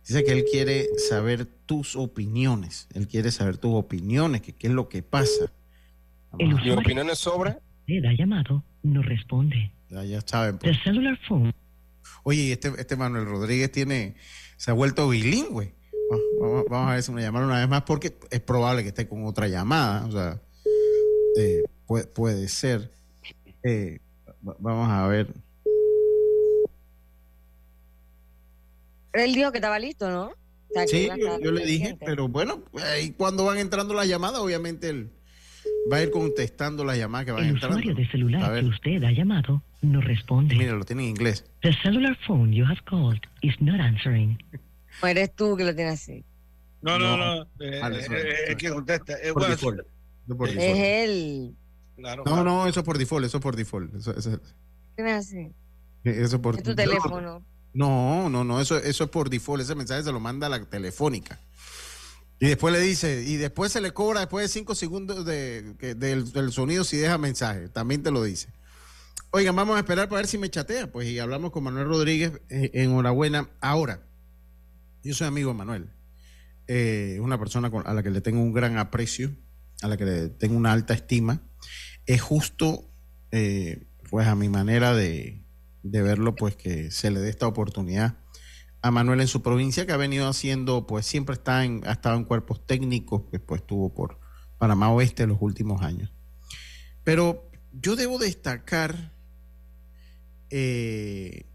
[0.04, 2.88] Dice que él quiere saber tus opiniones.
[2.92, 5.52] Él quiere saber tus opiniones, que qué es lo que pasa.
[6.36, 7.50] Mi opinión es sobre.
[7.86, 9.70] Usted ha llamado, no responde.
[9.90, 10.58] Ya, ya saben.
[10.58, 10.76] pues.
[10.76, 11.54] The cellular phone.
[12.22, 14.16] Oye, y este, este Manuel Rodríguez tiene,
[14.56, 15.74] se ha vuelto bilingüe.
[16.12, 18.88] Va- Vamos, vamos a ver si me llamaron una vez más, porque es probable que
[18.88, 20.06] esté con otra llamada.
[20.06, 20.40] O sea,
[21.36, 22.90] eh, puede, puede ser.
[23.62, 24.00] Eh,
[24.46, 25.34] va- vamos a ver.
[29.12, 30.26] Él dijo que estaba listo, ¿no?
[30.28, 31.08] O sea, que Sí,
[31.42, 32.62] yo, le dije, pero bueno,
[32.94, 35.10] ahí cuando van entrando las llamadas, obviamente él
[35.92, 37.76] va a ir contestando las llamadas que van El entrando.
[37.78, 40.54] usuario de A celular que usted ha llamado no responde.
[40.56, 41.44] Mira, lo tiene en inglés.
[41.62, 44.38] The cellular phone you have called is not answering.
[45.02, 46.24] O eres tú que lo tienes así.
[46.82, 47.36] No, no, No.
[47.36, 47.42] no.
[47.60, 49.14] eh, Vale, eh, eh, es que contesta.
[49.14, 49.80] Es Por default.
[50.28, 51.54] Eso Es él.
[51.96, 52.44] Claro, No, claro.
[52.44, 53.94] no, eso es por default, eso es por default.
[53.94, 54.40] Eso, eso-
[54.96, 55.52] ¿Tienes así?
[56.04, 57.44] eso es por Es tu teléfono.
[57.72, 59.62] No, no, no, eso, eso es por default.
[59.62, 61.38] Ese mensaje se lo manda a la telefónica.
[62.40, 66.52] Y después le dice, y después se le cobra después de cinco segundos de, del
[66.52, 67.68] sonido si deja mensaje.
[67.68, 68.48] También te lo dice.
[69.32, 70.90] Oigan, vamos a esperar para ver si me chatea.
[70.90, 72.32] Pues y hablamos con Manuel Rodríguez.
[72.48, 73.48] eh, enhorabuena.
[73.60, 74.02] Ahora,
[75.04, 75.90] yo soy amigo de Manuel.
[76.66, 79.30] Eh, una persona a la que le tengo un gran aprecio,
[79.82, 81.42] a la que le tengo una alta estima.
[82.06, 82.90] Es justo,
[83.30, 85.44] eh, pues a mi manera de,
[85.84, 88.18] verlo, pues que se le dé esta oportunidad
[88.82, 92.16] a Manuel en su provincia, que ha venido haciendo, pues siempre está en, ha estado
[92.16, 94.18] en cuerpos técnicos, que pues estuvo por
[94.58, 96.12] Panamá Oeste los últimos años.
[97.04, 99.19] Pero yo debo destacar
[100.50, 101.46] eh,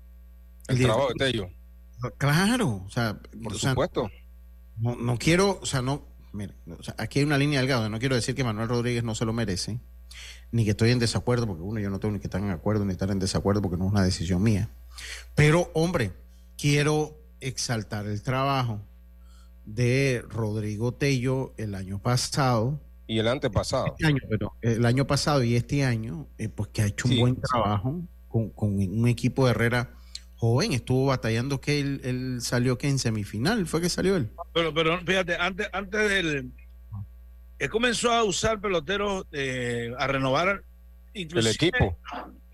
[0.67, 1.49] El trabajo de Tello.
[2.17, 4.09] Claro, o sea, Por o sea, supuesto.
[4.77, 6.05] no, no quiero, o sea, no,
[6.77, 9.25] o sea, aquí hay una línea delgada, no quiero decir que Manuel Rodríguez no se
[9.25, 9.79] lo merece,
[10.51, 12.85] ni que estoy en desacuerdo, porque uno, yo no tengo ni que estar en acuerdo
[12.85, 14.69] ni estar en desacuerdo, porque no es una decisión mía.
[15.35, 16.13] Pero, hombre,
[16.57, 18.81] quiero exaltar el trabajo
[19.65, 23.87] de Rodrigo Tello el año pasado, Y el antepasado.
[23.87, 27.13] este año, pero el año pasado y este año, eh, pues que ha hecho un
[27.13, 27.41] Sí, buen sí.
[28.35, 29.91] Con, con un equipo de Herrera
[30.35, 34.29] joven, estuvo batallando que él, él salió que en semifinal, fue que salió él.
[34.53, 36.51] Pero, pero fíjate, antes, antes del.
[37.59, 40.63] Él comenzó a usar peloteros eh, a renovar
[41.13, 41.97] inclusive El equipo.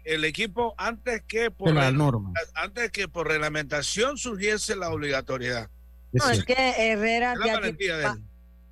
[0.04, 2.32] el equipo antes que por la norma.
[2.54, 5.68] antes que por reglamentación surgiese la obligatoriedad.
[6.12, 8.22] No, es que Herrera ya tiene,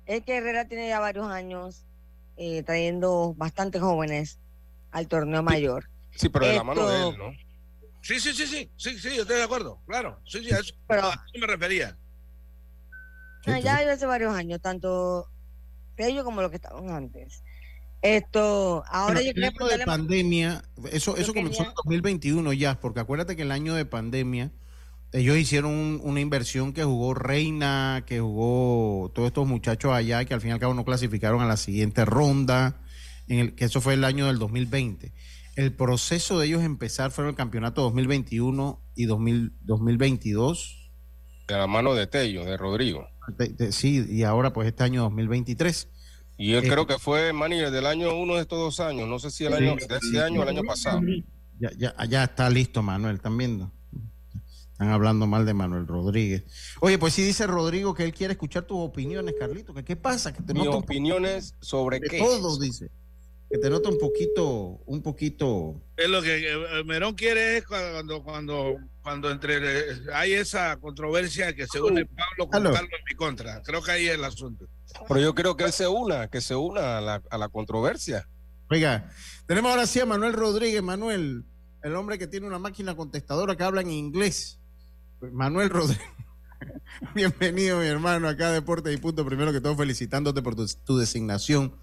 [0.06, 1.84] es que Herrera tiene ya varios años
[2.36, 4.38] eh, trayendo bastantes jóvenes
[4.92, 5.89] al torneo mayor.
[6.14, 7.32] Sí, pero de la mano de él, ¿no?
[8.02, 10.20] Sí, sí, sí, sí, sí, sí, yo estoy de acuerdo, claro.
[10.26, 11.96] Sí, sí, a eso, Pero- a eso me refería.
[13.62, 15.28] Ya hace varios años, tanto
[15.96, 17.42] ellos como los que estaban antes.
[18.02, 22.52] Esto, ahora Bueno, yo el quería año de pandemia, eso, eso comenzó en quería- 2021
[22.54, 24.50] ya, porque acuérdate que el año de pandemia,
[25.12, 30.32] ellos hicieron un- una inversión que jugó Reina, que jugó todos estos muchachos allá, que
[30.32, 32.80] al fin y al cabo no clasificaron a la siguiente ronda,
[33.28, 35.12] en el, que eso fue el año del 2020.
[35.60, 40.90] El proceso de ellos empezar fueron el campeonato 2021 y 2000 2022.
[41.48, 43.06] De la mano de Tello, de Rodrigo.
[43.36, 45.88] De- de- sí, y ahora pues este año 2023.
[46.38, 49.06] Y él Eh, creo que fue manager del año uno de estos dos años.
[49.06, 51.02] No sé si el año, de ese año o el año pasado.
[51.58, 53.70] Ya, ya, ya está listo Manuel, ¿están viendo?
[54.72, 56.44] Están hablando mal de Manuel Rodríguez.
[56.80, 59.74] Oye, pues sí dice Rodrigo que él quiere escuchar tus opiniones, Carlito.
[59.74, 60.32] ¿Que ¿Qué pasa?
[60.32, 62.18] Que te Mis opiniones sobre de qué.
[62.18, 62.90] todo, dice.
[63.50, 65.82] Que te nota un poquito, un poquito.
[65.96, 71.52] Es lo que eh, Merón quiere es cuando, cuando, cuando entre eh, hay esa controversia
[71.56, 72.72] que se une Pablo con Aló.
[72.72, 73.60] Carlos en mi contra.
[73.62, 74.66] Creo que ahí es el asunto.
[75.08, 78.28] Pero yo creo que él se una, que se una a la, a la controversia.
[78.70, 79.10] Oiga,
[79.46, 80.80] tenemos ahora sí a Manuel Rodríguez.
[80.80, 81.44] Manuel,
[81.82, 84.60] el hombre que tiene una máquina contestadora que habla en inglés.
[85.32, 86.06] Manuel Rodríguez.
[87.16, 89.26] Bienvenido, mi hermano, acá a Deportes y Punto.
[89.26, 91.74] Primero que todo, felicitándote por tu, tu designación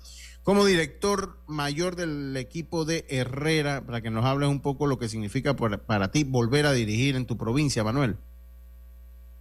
[0.47, 5.09] como director mayor del equipo de Herrera, para que nos hables un poco lo que
[5.09, 8.15] significa por- para ti volver a dirigir en tu provincia, Manuel.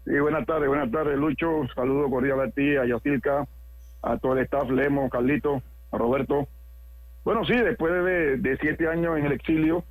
[0.04, 1.46] Sí, buenas tardes, buenas tardes, Lucho.
[1.76, 3.46] Saludo cordial a ti, a Yacilca,
[4.02, 5.62] a todo el staff, Lemo, Carlito,
[5.92, 6.48] a Roberto.
[7.24, 9.84] Bueno, sí, después de, de siete años en el exilio.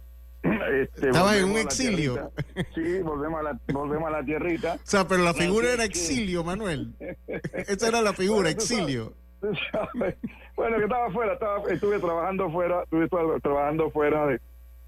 [0.44, 2.30] Este, Estabas en un exilio.
[2.76, 4.74] Sí, volvemos a la, volvemos a la tierrita.
[4.76, 5.89] O sea, pero la No, figura sí, era sí.
[5.89, 6.94] exilio, Manuel.
[7.68, 9.14] Esa era la figura, Bueno, exilio.
[10.56, 14.40] Bueno, que estaba fuera, estaba, estuve trabajando fuera, estuve tra- trabajando fuera de,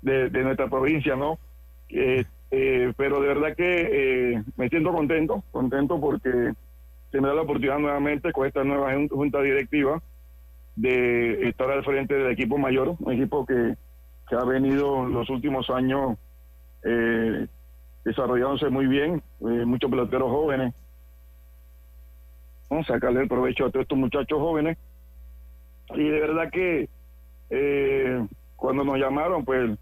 [0.02, 1.38] de- de nuestra provincia, ¿no?
[1.90, 2.24] Eh,
[2.96, 6.54] pero de verdad que eh, me siento contento, contento porque
[7.12, 10.02] se me da la oportunidad nuevamente con esta nueva jun- junta directiva
[10.78, 13.76] de estar al frente del equipo mayor, un equipo que,
[14.30, 16.18] que ha venido los últimos años
[16.84, 17.48] eh,
[18.06, 20.74] desarrollándose muy bien, eh, muchos peloteros jóvenes.
[22.70, 24.78] A sacarle el provecho a todos estos muchachos jóvenes.
[25.96, 26.90] Y de verdad que
[27.50, 29.78] eh, cuando nos llamaron, pues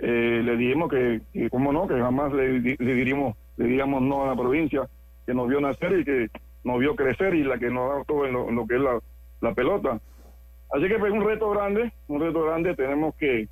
[0.00, 4.28] eh, le dijimos que, que, cómo no, que jamás le diríamos, le diríamos no a
[4.28, 4.88] la provincia,
[5.24, 6.28] que nos vio nacer y que
[6.64, 8.80] nos vio crecer y la que nos da todo en lo, en lo que es
[8.80, 8.98] la,
[9.40, 10.00] la pelota.
[10.72, 13.48] Así que pues un reto grande, un reto grande, tenemos que,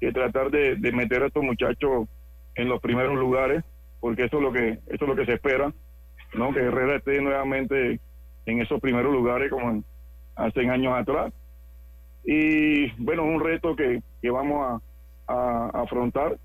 [0.00, 2.08] que tratar de, de meter a estos muchachos
[2.56, 3.62] en los primeros lugares,
[4.00, 5.72] porque eso es lo que, eso es lo que se espera,
[6.34, 6.52] ¿no?
[6.52, 8.00] Que Herrera esté nuevamente
[8.46, 9.84] en esos primeros lugares como en-
[10.36, 11.32] hace años atrás.
[12.24, 14.80] Y bueno, un reto que, que vamos
[15.28, 16.38] a, a afrontar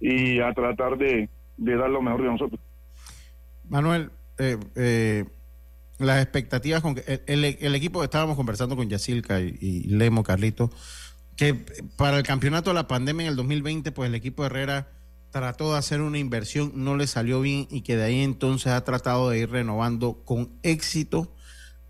[0.00, 2.60] y a tratar de, de dar lo mejor de nosotros.
[3.68, 5.24] Manuel, eh, eh,
[5.98, 10.70] las expectativas con que el, el- el equipo estábamos conversando con Yacilca y, Lemo, Carlito,
[11.36, 11.54] que
[11.96, 14.88] para el campeonato de la pandemia en el 2020, pues el equipo Herrera
[15.34, 18.84] trató de hacer una inversión, no le salió bien y que de ahí entonces ha
[18.84, 21.34] tratado de ir renovando con éxito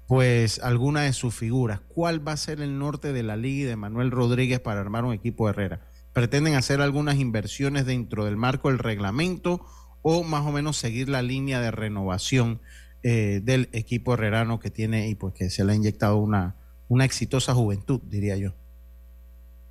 [0.07, 1.80] pues alguna de sus figuras.
[1.80, 5.05] ¿Cuál va a ser el norte de la liga y de Manuel Rodríguez para armar
[5.05, 5.86] un equipo Herrera?
[6.14, 9.66] ¿Pretenden hacer algunas inversiones dentro del marco del reglamento
[10.01, 12.62] o más o menos seguir la línea de renovación
[13.03, 16.57] eh, del equipo herrerano que tiene y pues que se le ha inyectado una,
[16.88, 18.55] una exitosa juventud, diría yo?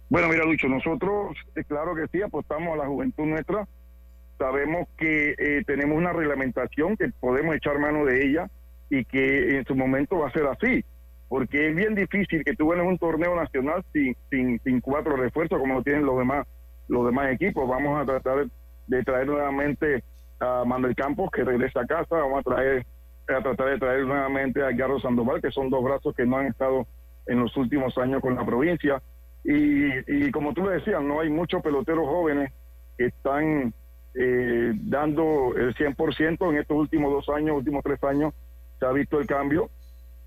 [0.10, 3.68] Bueno, mira, Lucho, nosotros, eh, claro que sí, apostamos a la juventud nuestra.
[4.38, 8.50] Sabemos que eh, tenemos una reglamentación que podemos echar mano de ella
[8.90, 10.84] y que en su momento va a ser así,
[11.30, 15.60] porque es bien difícil que tú ganes un torneo nacional sin, sin, sin cuatro refuerzos
[15.60, 16.46] como lo tienen los demás,
[16.88, 17.68] los demás equipos.
[17.68, 18.48] Vamos a tratar
[18.88, 20.04] de traer nuevamente
[20.40, 22.86] a Manuel Campos, que regresa a casa, vamos a traer
[23.30, 26.48] a tratar de traer nuevamente a Garro Sandoval, que son dos brazos que no han
[26.48, 26.86] estado
[27.26, 29.02] en los últimos años con la provincia.
[29.44, 32.52] Y, y como tú le decías, no hay muchos peloteros jóvenes
[32.98, 33.74] que están
[34.16, 38.34] eh, dando el 100% en estos últimos dos años, últimos tres años,
[38.80, 39.70] se ha visto el cambio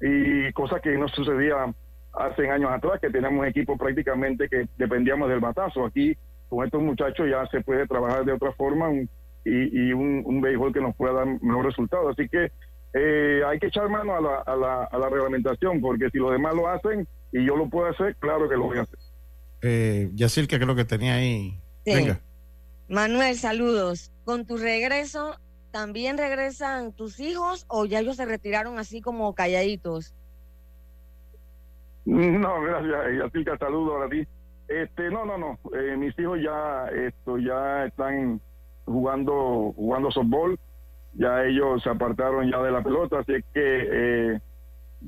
[0.01, 1.73] y cosa que no sucedía
[2.13, 5.87] hace años atrás, que teníamos un equipo prácticamente que dependíamos del batazo.
[5.87, 6.17] Aquí
[6.49, 9.09] con estos muchachos ya se puede trabajar de otra forma un-
[9.49, 12.09] y, un béisbol que nos pueda dar mejor resultado.
[12.09, 12.51] Así que
[12.95, 16.33] eh, hay que echar mano a la, a, la, a la reglamentación, porque si los
[16.33, 18.99] demás lo hacen y yo lo puedo hacer, claro que lo voy a hacer.
[19.67, 21.61] Eh, Yacilca, creo que tenía ahí.
[21.85, 21.95] Sí.
[21.95, 22.21] Venga.
[22.89, 24.13] Manuel, saludos.
[24.25, 25.39] Con tu regreso,
[25.73, 30.15] ¿también regresan tus hijos o ya ellos se retiraron así como calladitos?
[32.05, 34.27] No, gracias, Yatilka, saludo a ti.
[34.69, 38.41] Este, no, no, no, eh, mis hijos ya, esto, ya están
[38.85, 40.59] jugando, jugando softball,
[41.15, 44.41] ya ellos se apartaron ya de la pelota, así que eh,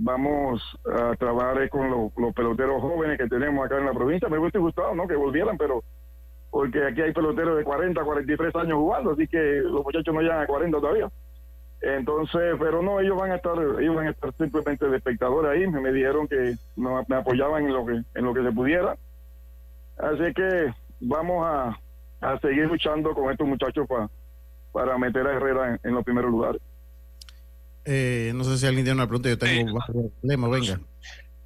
[0.00, 4.28] vamos a trabajar con los, peloteros jóvenes que tenemos acá en la provincia.
[4.28, 5.06] Me hubiese gustado, ¿no?
[5.06, 5.82] Que volvieran, pero
[6.50, 10.40] porque aquí hay peloteros de 40, 43 años jugando, así que los muchachos no llegan
[10.42, 11.08] a 40 todavía.
[11.80, 15.66] Entonces, pero no, ellos van a estar, ellos van a estar simplemente de espectadores ahí.
[15.68, 18.96] Me, me dijeron que me apoyaban en lo que, en lo que se pudiera.
[19.98, 21.78] Así que vamos a,
[22.20, 24.10] a seguir luchando con estos muchachos pa-
[24.72, 26.60] para meter a Herrera en los primeros lugares.
[27.90, 29.30] Eh, no sé si alguien tiene una pregunta.
[29.30, 29.78] Yo tengo.
[29.78, 30.12] varias.
[30.22, 30.78] Lemo, venga.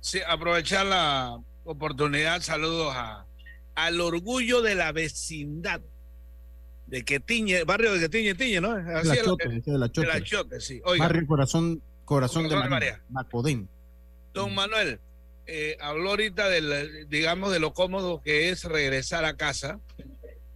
[0.01, 3.25] Sí, aprovechar la oportunidad, saludos a,
[3.77, 5.81] al orgullo de la vecindad
[6.87, 8.73] de Quetiñe, barrio de Quetiñe, Tiñe, ¿no?
[8.73, 10.07] Así La Chote, que- de la Chote.
[10.09, 10.81] de la Chote, sí.
[10.85, 12.91] Oiga, Barrio Corazón, Corazón, de Corazón de María.
[12.93, 13.05] María.
[13.11, 13.69] Macodén.
[14.35, 14.99] don Manuel,
[15.47, 19.79] eh, habló ahorita del, digamos, de lo cómodo que es regresar a casa.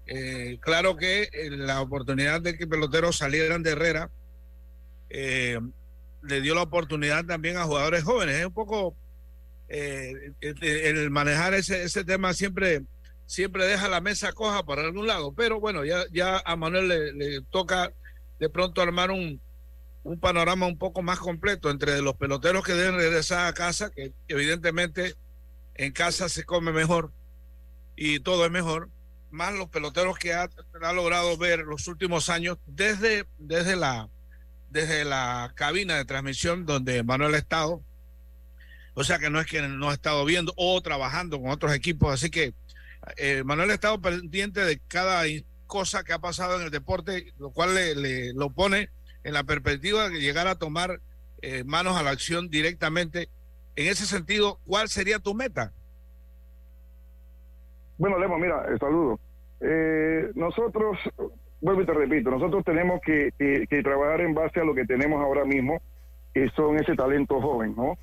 [0.06, 4.10] Eh, claro que eh, la oportunidad de que peloteros salieran de Herrera
[5.10, 5.60] eh,
[6.22, 8.36] le dio la oportunidad también a jugadores jóvenes.
[8.36, 8.96] Es un poco
[9.68, 12.82] eh, el, manejar ese, ese tema siempre
[13.26, 17.12] siempre deja la mesa coja para algún lado, pero bueno, ya, ya a Manuel le,
[17.12, 17.92] le toca
[18.38, 19.40] de pronto armar un,
[20.06, 24.12] un panorama un poco más completo entre los peloteros que deben regresar a casa, que
[24.28, 25.16] evidentemente
[25.74, 27.12] en casa se come mejor
[27.96, 28.88] y todo es mejor,
[29.30, 30.48] más los peloteros que ha,
[30.80, 34.08] ha logrado ver los últimos años desde, desde, la,
[34.70, 37.82] desde la cabina de transmisión donde Manuel ha estado.
[38.94, 42.12] O sea que no es que no ha estado viendo o trabajando con otros equipos,
[42.12, 42.54] así que
[43.16, 45.24] eh, Manuel ha estado pendiente de cada
[45.66, 48.90] cosa que ha pasado en el deporte, lo cual le, lo pone
[49.24, 51.00] en la perspectiva de llegar a tomar
[51.42, 53.28] eh, manos a la acción directamente.
[53.74, 55.72] En ese sentido, ¿cuál sería tu meta?
[57.98, 59.18] Bueno, Lemo, mira, eh, saludo.
[59.60, 60.98] Eh, nosotros,
[61.66, 63.32] vuelvo y te repito, nosotros tenemos que,
[63.82, 65.80] trabajar en base a lo que tenemos ahora mismo,
[66.32, 67.98] que son ese talento joven, ¿no?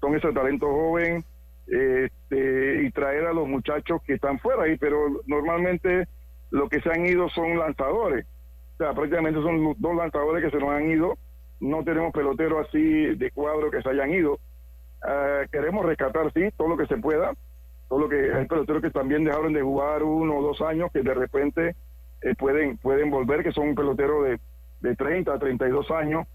[0.00, 1.24] Son ese talento joven
[1.66, 4.96] este, y traer a los muchachos que están fuera ahí, pero
[5.26, 6.06] normalmente
[6.50, 8.26] lo que se han ido son lanzadores.
[8.74, 11.18] O sea, prácticamente son los dos lanzadores que se nos han ido.
[11.58, 14.38] No tenemos peloteros así de cuadro que se hayan ido.
[15.02, 17.32] Ah, queremos rescatar, sí, todo lo que se pueda.
[17.88, 21.02] Todo lo que hay peloteros que también dejaron de jugar uno o dos años que
[21.02, 21.74] de repente
[22.22, 24.40] eh, pueden pueden volver, que son peloteros de,
[24.80, 26.26] de 30 a 32 años,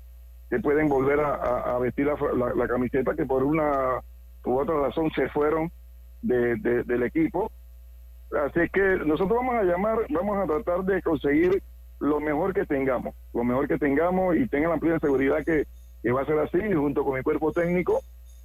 [0.49, 3.99] que pueden volver a, vestir la, la- la camiseta, que por una
[4.45, 5.71] u otra razón se fueron
[6.21, 7.51] de- de- del equipo.
[8.45, 11.61] Así que nosotros vamos a llamar, vamos a tratar de conseguir
[11.99, 15.65] lo mejor que tengamos, lo mejor que tengamos y tengan la plena seguridad que,
[16.03, 18.01] que va a ser así, junto con mi cuerpo técnico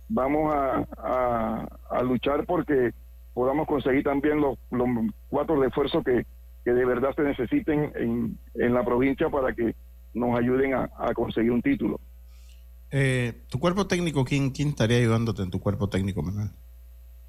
[0.09, 2.93] vamos a, a- a luchar porque
[3.35, 4.89] podamos conseguir también los, los
[5.29, 6.25] cuatro refuerzos que,
[6.65, 9.75] que de verdad se necesiten en, en la provincia para que
[10.15, 11.99] nos ayuden a, a conseguir un título.
[12.91, 16.49] Eh, ¿Tu cuerpo técnico, ¿quién, quién estaría ayudándote en tu cuerpo técnico, Manuel?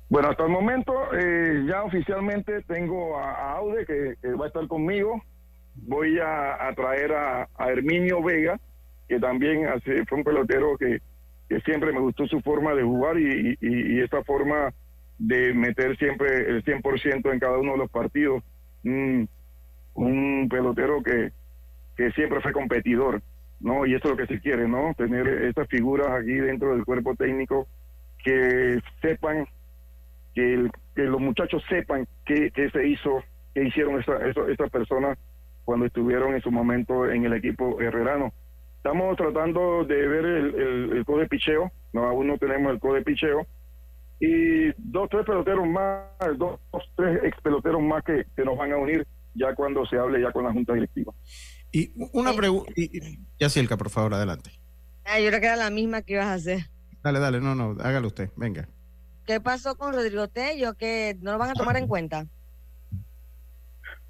[0.10, 4.48] Bueno, hasta el momento eh, ya oficialmente tengo a, a Aude que, que va a
[4.48, 5.22] estar conmigo.
[5.76, 8.60] Voy a, a traer a, a Herminio Vega,
[9.08, 11.00] que también hace- fue un pelotero que,
[11.48, 14.74] que siempre me gustó su forma de jugar y, y, y esta forma
[15.18, 18.44] de meter siempre el 100% en cada uno de los partidos.
[18.84, 19.24] Mm,
[19.96, 21.32] un pelotero que,
[21.96, 23.22] que siempre fue competidor,
[23.60, 23.86] ¿no?
[23.86, 24.94] Y eso es lo que se quiere, ¿no?
[24.98, 27.68] Tener estas figuras aquí dentro del cuerpo técnico
[28.24, 29.46] que sepan
[30.34, 33.24] que, el- que los muchachos sepan qué, qué se hizo,
[33.54, 35.18] qué hicieron esta- esta- estas personas
[35.66, 38.32] cuando estuvieron en su momento en el equipo herrerano.
[38.78, 43.04] Estamos tratando de ver el, el, el code picheo, no, aún no tenemos el code
[43.04, 43.46] picheo,
[44.22, 46.06] y dos, tres peloteros más,
[46.38, 46.60] dos,
[46.96, 50.32] tres ex peloteros más que, que nos van a unir ya cuando se hable ya
[50.32, 51.12] con la junta directiva.
[51.72, 52.72] Y una pregunta,
[53.40, 54.52] Yacirca, por favor, adelante.
[55.06, 56.60] Ah, yo creo que era la misma que ibas a hacer.
[57.04, 58.70] Dale, dale, no, no, hágalo usted, venga.
[59.26, 60.76] ¿Qué pasó con Rodrigo Tello?
[60.76, 62.28] ¿Que no lo van a tomar en cuenta?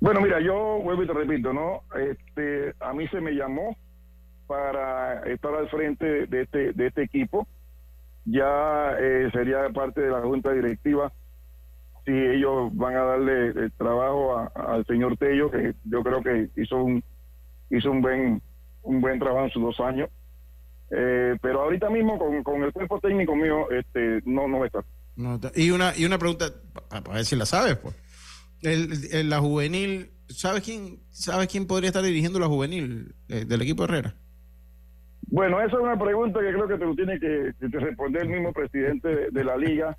[0.02, 1.84] Bueno, mira, yo vuelvo y te repito, ¿no?
[1.96, 3.78] Este, a mí se me llamó
[4.48, 7.48] para estar al frente de este, de este equipo.
[8.26, 11.12] Ya eh, sería parte de la junta directiva
[12.06, 16.50] si ellos van a darle el trabajo a- al señor Tello, que yo creo que
[16.62, 17.04] hizo un
[17.70, 18.42] hizo un buen
[18.84, 20.10] un buen trabajo en sus dos años.
[20.90, 24.84] Eh, pero ahorita mismo con, con el cuerpo técnico mío, este, no, no estar.
[25.16, 26.46] No, y una y una pregunta
[26.90, 27.96] para ver si la sabes, pues.
[28.62, 33.62] El, el- la juvenil, ¿sabes quién sabes quién podría estar dirigiendo la juvenil eh, del
[33.62, 34.16] equipo Herrera?
[35.32, 38.24] Bueno, esa es una pregunta que creo que te lo tiene que, que te responder
[38.24, 39.98] el mismo presidente de, de la liga,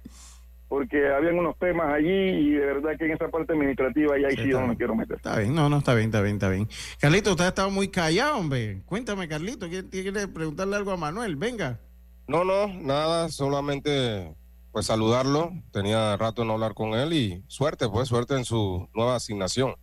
[0.68, 4.36] porque habían unos temas allí y de verdad que en esa parte administrativa ya ahí
[4.36, 5.16] sí yo no me quiero meter.
[5.16, 6.68] Está bien, no, no, está bien, está bien, está bien.
[7.00, 8.82] Carlito, usted ha estado muy callado, hombre.
[8.84, 11.36] Cuéntame, Carlito, ¿quiere, quiere preguntarle algo a Manuel?
[11.36, 11.80] Venga.
[12.28, 14.34] No, no, nada, solamente
[14.70, 15.52] pues saludarlo.
[15.70, 19.74] Tenía rato no hablar con él y suerte, pues suerte en su nueva asignación.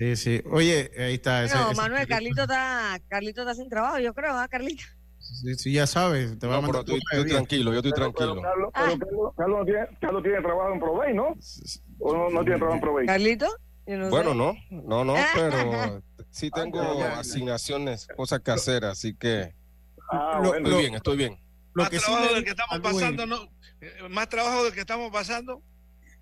[0.00, 0.42] Sí, sí.
[0.50, 1.44] Oye, ahí está.
[1.44, 4.82] ese- No, ese- Manuel, Carlito está, Carlito está sin trabajo, yo creo, ¿ah, Carlito?
[5.18, 7.34] Sí, sí, ya sabes, te va a No, mandar pero estoy vida.
[7.36, 8.40] tranquilo, yo estoy tranquilo.
[8.40, 11.36] Carlos, pero Carlos, Carlos no tiene, Carlos tiene trabajo en Provey, ¿no?
[11.98, 13.06] ¿O no, no tiene trabajo en Provey?
[13.06, 13.46] ¿Carlito?
[13.86, 14.36] No Bueno, sé.
[14.36, 19.54] no, no, no, pero sí tengo asignaciones, cosas que hacer, así que
[20.12, 21.38] Ah, Lo- estoy bien, estoy bien.
[21.74, 22.98] Lo más que sí trabajo me- del que estamos Ah, bueno.
[22.98, 23.36] pasando, ¿no?
[23.82, 25.62] Eh, Más trabajo del que estamos pasando.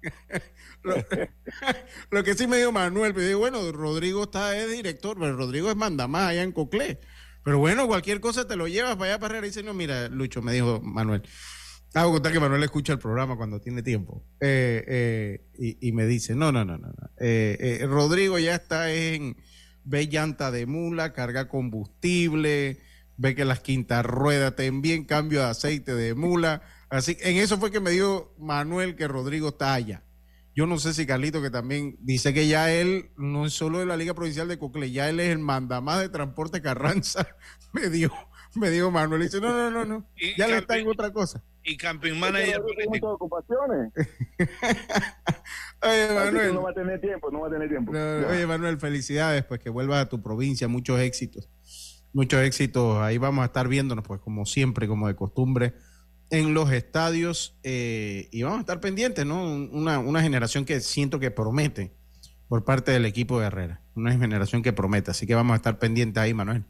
[2.10, 5.70] Lo que sí me dijo Manuel, me dijo, bueno, Rodrigo está es director, pero Rodrigo
[5.70, 7.00] es mandamás allá en Coclé.
[7.44, 9.38] Pero bueno, cualquier cosa te lo llevas para allá para.
[9.38, 11.22] Y dice, no, mira, Lucho, me dijo Manuel.
[11.94, 14.22] Hago contar que Manuel escucha el programa cuando tiene tiempo.
[14.40, 14.84] Eh,
[15.56, 16.92] eh, y, me dice, no, no, no, no.
[17.18, 19.36] eh, Rodrigo ya está en,
[19.84, 22.78] ve llanta de mula, carga combustible,
[23.16, 26.62] ve que las quintas ruedas te envíen cambio de aceite de mula.
[26.90, 30.02] Así, en eso fue que me dijo Manuel que Rodrigo está allá.
[30.54, 33.86] Yo no sé si Carlito, que también dice que ya él no es solo de
[33.86, 37.28] la Liga Provincial de Cocle, ya él es el mandamás de Transporte Carranza.
[37.72, 38.16] Me dijo,
[38.54, 39.20] me dijo Manuel.
[39.22, 40.08] Dice, no, no, no, no.
[40.38, 41.44] Ya le Camping- está en otra cosa.
[41.62, 43.10] Y camping manager político.
[43.12, 43.92] ocupaciones.
[45.82, 46.54] Oye, Manuel.
[46.54, 47.92] No va a tener tiempo, no va a tener tiempo.
[47.92, 51.48] No, oye, Manuel, felicidades, pues que vuelvas a tu provincia, muchos éxitos.
[52.12, 52.98] Muchos éxitos.
[53.02, 55.74] Ahí vamos a estar viéndonos, pues, como siempre, como de costumbre,
[56.30, 57.58] en los estadios.
[57.62, 59.42] eh, y vamos a estar pendientes, ¿no?
[59.44, 61.92] Una, una generación que siento que promete
[62.48, 63.80] por parte del equipo de Herrera.
[63.94, 65.10] Una generación que promete.
[65.10, 66.64] Así que vamos a estar pendientes ahí, Manuel.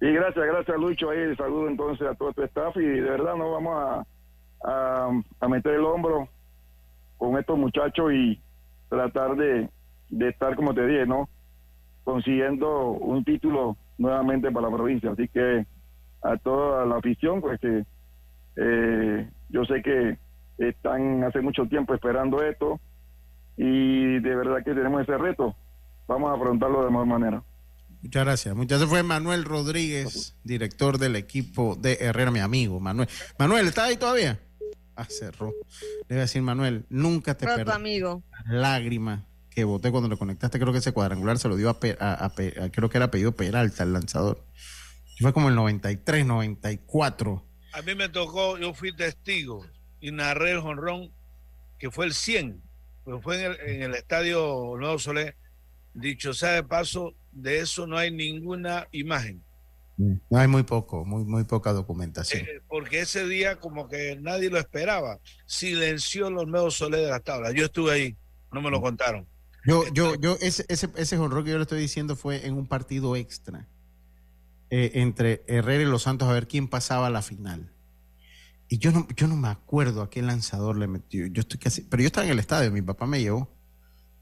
[0.00, 1.10] Y gracias, gracias Lucho.
[1.10, 4.06] Ahí saludo entonces a todo tu staff y de verdad nos vamos a,
[4.64, 6.28] a, a meter el hombro
[7.18, 8.40] con estos muchachos y
[8.88, 9.68] tratar de,
[10.10, 11.28] de estar, como te dije, ¿no?
[12.02, 15.12] Consiguiendo un título nuevamente para la provincia.
[15.12, 15.64] Así que
[16.22, 17.84] a toda la afición, pues que
[18.56, 20.18] eh, yo sé que
[20.58, 22.80] están hace mucho tiempo esperando esto
[23.56, 25.54] y de verdad que tenemos ese reto
[26.06, 27.42] vamos a preguntarlo de mejor manera.
[28.02, 28.54] Muchas gracias.
[28.56, 28.90] Muchas gracias.
[28.90, 32.80] Fue Manuel Rodríguez, director del equipo de Herrera, mi amigo.
[32.80, 33.08] Manuel.
[33.38, 34.40] Manuel, ¿estás ahí todavía?
[34.96, 35.52] Ah, cerró.
[36.08, 38.22] Le voy a decir, Manuel, nunca te perdí amigo.
[38.46, 40.58] lágrima que boté cuando lo conectaste.
[40.58, 42.98] Creo que ese cuadrangular se lo dio a, Pe- a- a Pe- a- creo que
[42.98, 44.44] era apellido Peralta, el lanzador.
[45.20, 47.44] Fue como el 93, 94.
[47.72, 49.64] A mí me tocó, yo fui testigo
[50.00, 51.10] y narré el jonrón
[51.78, 52.62] que fue el 100,
[53.04, 55.36] pero fue en el, en el estadio Nuevo Solé.
[55.94, 59.42] Dicho sea de paso, de eso no hay ninguna imagen,
[59.96, 62.42] No hay muy poco, muy, muy poca documentación.
[62.42, 65.18] Eh, porque ese día como que nadie lo esperaba.
[65.46, 67.54] Silenció los Nuevo Solé de las tablas.
[67.54, 68.16] Yo estuve ahí,
[68.52, 69.26] no me lo contaron.
[69.64, 72.66] Yo, yo, yo, ese, ese, ese jonrón que yo le estoy diciendo fue en un
[72.66, 73.66] partido extra
[74.74, 77.70] eh, entre Herrera y Los Santos a ver quién pasaba a la final.
[78.68, 81.26] Y yo no, yo no me acuerdo a qué lanzador le metió.
[81.26, 83.54] Yo estoy casi, pero yo estaba en el estadio, mi papá me llevó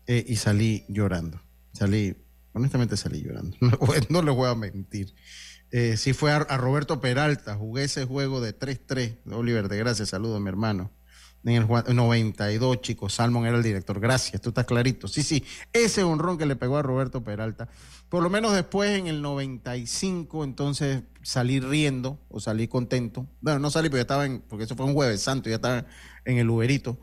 [0.09, 1.40] eh, y salí llorando.
[1.72, 2.16] Salí,
[2.53, 3.57] honestamente salí llorando.
[3.61, 3.78] No,
[4.09, 5.14] no les voy a mentir.
[5.70, 9.18] Eh, sí fue a, a Roberto Peralta, jugué ese juego de 3-3.
[9.30, 10.90] Oliver de Gracias, saludos mi hermano.
[11.43, 13.99] En el jua- 92, chicos, Salmon era el director.
[13.99, 15.09] Gracias, tú estás clarito.
[15.09, 17.68] Sí, sí, ese honrón que le pegó a Roberto Peralta.
[18.11, 23.26] Por lo menos después, en el 95, entonces salí riendo o salí contento.
[23.41, 25.86] Bueno, no salí porque ya estaba en, porque eso fue un jueves santo, ya estaba
[26.26, 26.99] en el Uberito.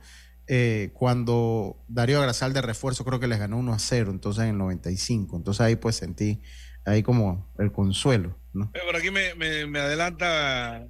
[0.50, 4.52] eh, cuando Darío Grasal de refuerzo creo que les ganó 1 a 0, entonces en
[4.52, 5.36] el 95.
[5.36, 6.42] Entonces ahí pues sentí
[6.86, 8.72] ahí como el consuelo, ¿no?
[8.86, 10.88] Por aquí me, me- me adelanta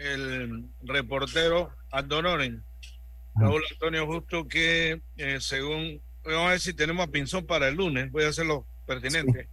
[0.00, 2.62] el reportero Andonoren,
[3.34, 7.76] Raúl Antonio Justo, que eh, según, vamos a ver si tenemos a Pinzón para el
[7.76, 9.48] lunes, voy a hacerlo pertinente.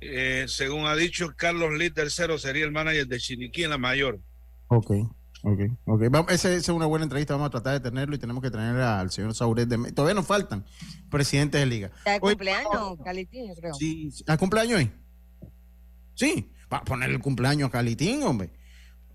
[0.00, 4.20] Eh, según ha dicho Carlos Lee tercero sería el manager de Chiriquí en la mayor.
[4.68, 4.90] Ok,
[5.42, 6.02] ok, ok.
[6.10, 8.50] Vamos, esa esa es una buena entrevista, vamos a tratar de tenerlo y tenemos que
[8.50, 9.92] tener al señor Sauret de...
[9.92, 10.64] Todavía nos faltan
[11.10, 11.90] presidentes de liga.
[12.04, 13.74] De Hoy- cumpleaños, Calitín, yo creo.
[13.74, 14.24] Sí, sí.
[14.26, 14.90] ¿A cumpleaños hoy?
[16.14, 18.50] Sí, para poner el cumpleaños a Calitín, hombre.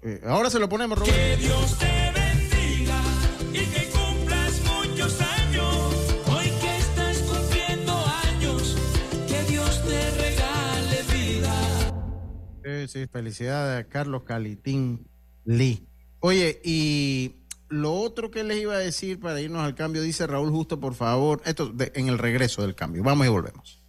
[0.01, 1.15] Eh, ahora se lo ponemos, Roberto.
[1.15, 1.85] Que Dios te
[12.87, 15.07] Sí, sí, felicidades a Carlos Calitín
[15.45, 15.85] Lee.
[16.21, 17.35] Oye, y
[17.69, 20.95] lo otro que les iba a decir para irnos al cambio, dice Raúl Justo, por
[20.95, 23.03] favor, esto de- en el regreso del cambio.
[23.03, 23.83] Vamos y volvemos.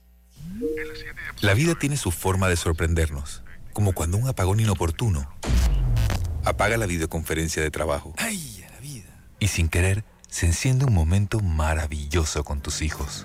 [1.41, 5.29] La vida tiene su forma de sorprendernos, como cuando un apagón inoportuno
[6.45, 8.15] apaga la videoconferencia de trabajo.
[8.19, 9.27] ¡Ay, a la vida!
[9.39, 13.25] Y sin querer, se enciende un momento maravilloso con tus hijos.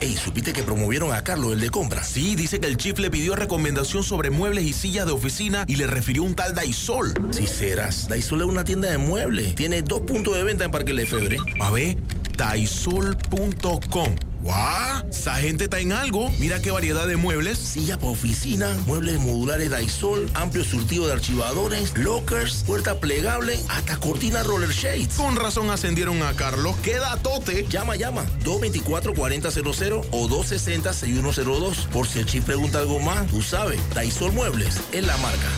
[0.00, 2.02] Ey, ¿supiste que promovieron a Carlos, el de compra?
[2.02, 5.76] Sí, dice que el chief le pidió recomendación sobre muebles y sillas de oficina y
[5.76, 7.14] le refirió un tal Daisol.
[7.30, 9.54] Si serás, Daisol es una tienda de muebles.
[9.54, 11.38] Tiene dos puntos de venta en Parque Lefebvre.
[11.60, 11.96] A ver,
[12.36, 14.14] daisol.com.
[14.44, 15.08] ¡Guau!
[15.08, 16.30] Esa gente está en algo.
[16.38, 17.58] Mira qué variedad de muebles.
[17.58, 24.42] Silla para oficina, muebles modulares Daisol, amplio surtido de archivadores, lockers, puerta plegable, hasta cortina
[24.42, 25.14] roller shades.
[25.14, 26.76] Con razón ascendieron a Carlos.
[26.82, 27.66] ¡Qué datote!
[27.70, 28.26] Llama, llama.
[28.44, 31.88] 224-4000 o 260-6102.
[31.88, 33.80] Por si el chip pregunta algo más, tú sabes.
[33.94, 35.48] Daisol Muebles es la marca.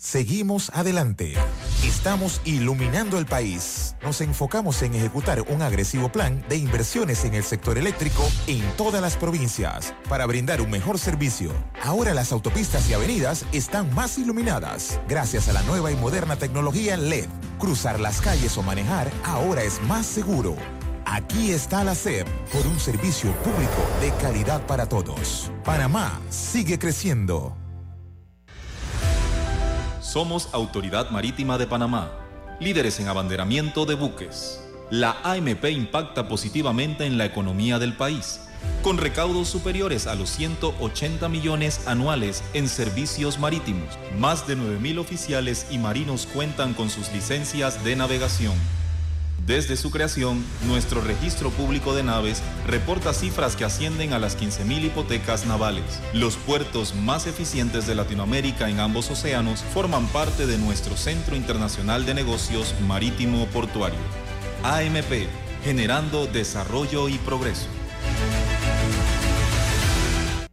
[0.00, 1.34] Seguimos adelante.
[1.84, 3.96] Estamos iluminando el país.
[4.00, 9.02] Nos enfocamos en ejecutar un agresivo plan de inversiones en el sector eléctrico en todas
[9.02, 11.50] las provincias para brindar un mejor servicio.
[11.82, 16.96] Ahora las autopistas y avenidas están más iluminadas gracias a la nueva y moderna tecnología
[16.96, 17.26] LED.
[17.58, 20.54] Cruzar las calles o manejar ahora es más seguro.
[21.10, 25.50] Aquí está la SEP por un servicio público de calidad para todos.
[25.64, 27.56] Panamá sigue creciendo.
[30.02, 32.12] Somos Autoridad Marítima de Panamá,
[32.60, 34.62] líderes en abanderamiento de buques.
[34.90, 38.40] La AMP impacta positivamente en la economía del país,
[38.82, 43.98] con recaudos superiores a los 180 millones anuales en servicios marítimos.
[44.18, 48.77] Más de 9.000 oficiales y marinos cuentan con sus licencias de navegación.
[49.48, 54.84] Desde su creación, nuestro registro público de naves reporta cifras que ascienden a las 15.000
[54.84, 56.02] hipotecas navales.
[56.12, 62.04] Los puertos más eficientes de Latinoamérica en ambos océanos forman parte de nuestro Centro Internacional
[62.04, 63.98] de Negocios Marítimo Portuario.
[64.64, 65.26] AMP,
[65.64, 67.68] generando desarrollo y progreso.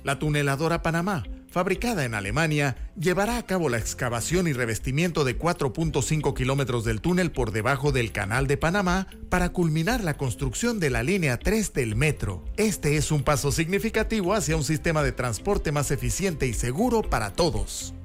[0.03, 1.23] La tuneladora Panamá,
[1.57, 7.31] fabricada en Alemania, llevará a cabo la excavación y revestimiento de 4.5 kilómetros del túnel
[7.31, 11.95] por debajo del Canal de Panamá para culminar la construcción de la línea 3 del
[11.95, 12.45] metro.
[12.57, 17.33] Este es un paso significativo hacia un sistema de transporte más eficiente y seguro para
[17.33, 17.95] todos.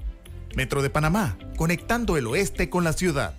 [0.56, 3.34] Metro de Panamá, conectando el oeste con la ciudad.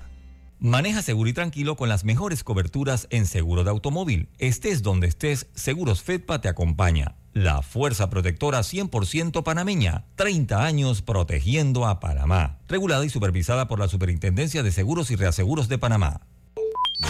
[0.60, 4.30] Maneja seguro y tranquilo con las mejores coberturas en seguro de automóvil.
[4.38, 7.16] Estés donde estés, Seguros Fedpa te acompaña.
[7.34, 10.06] La fuerza protectora 100% panameña.
[10.16, 12.60] 30 años protegiendo a Panamá.
[12.68, 16.22] Regulada y supervisada por la Superintendencia de Seguros y Reaseguros de Panamá.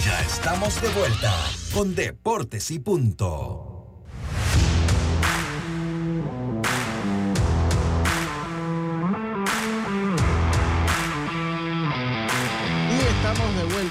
[0.05, 1.34] Ya estamos de vuelta
[1.74, 3.72] con Deportes y Punto.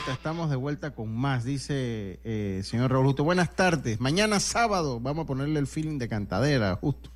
[0.05, 3.24] Vuelta, estamos de vuelta con más, dice eh, señor Raúl Justo.
[3.24, 4.00] Buenas tardes.
[4.00, 7.11] Mañana sábado vamos a ponerle el feeling de cantadera, justo.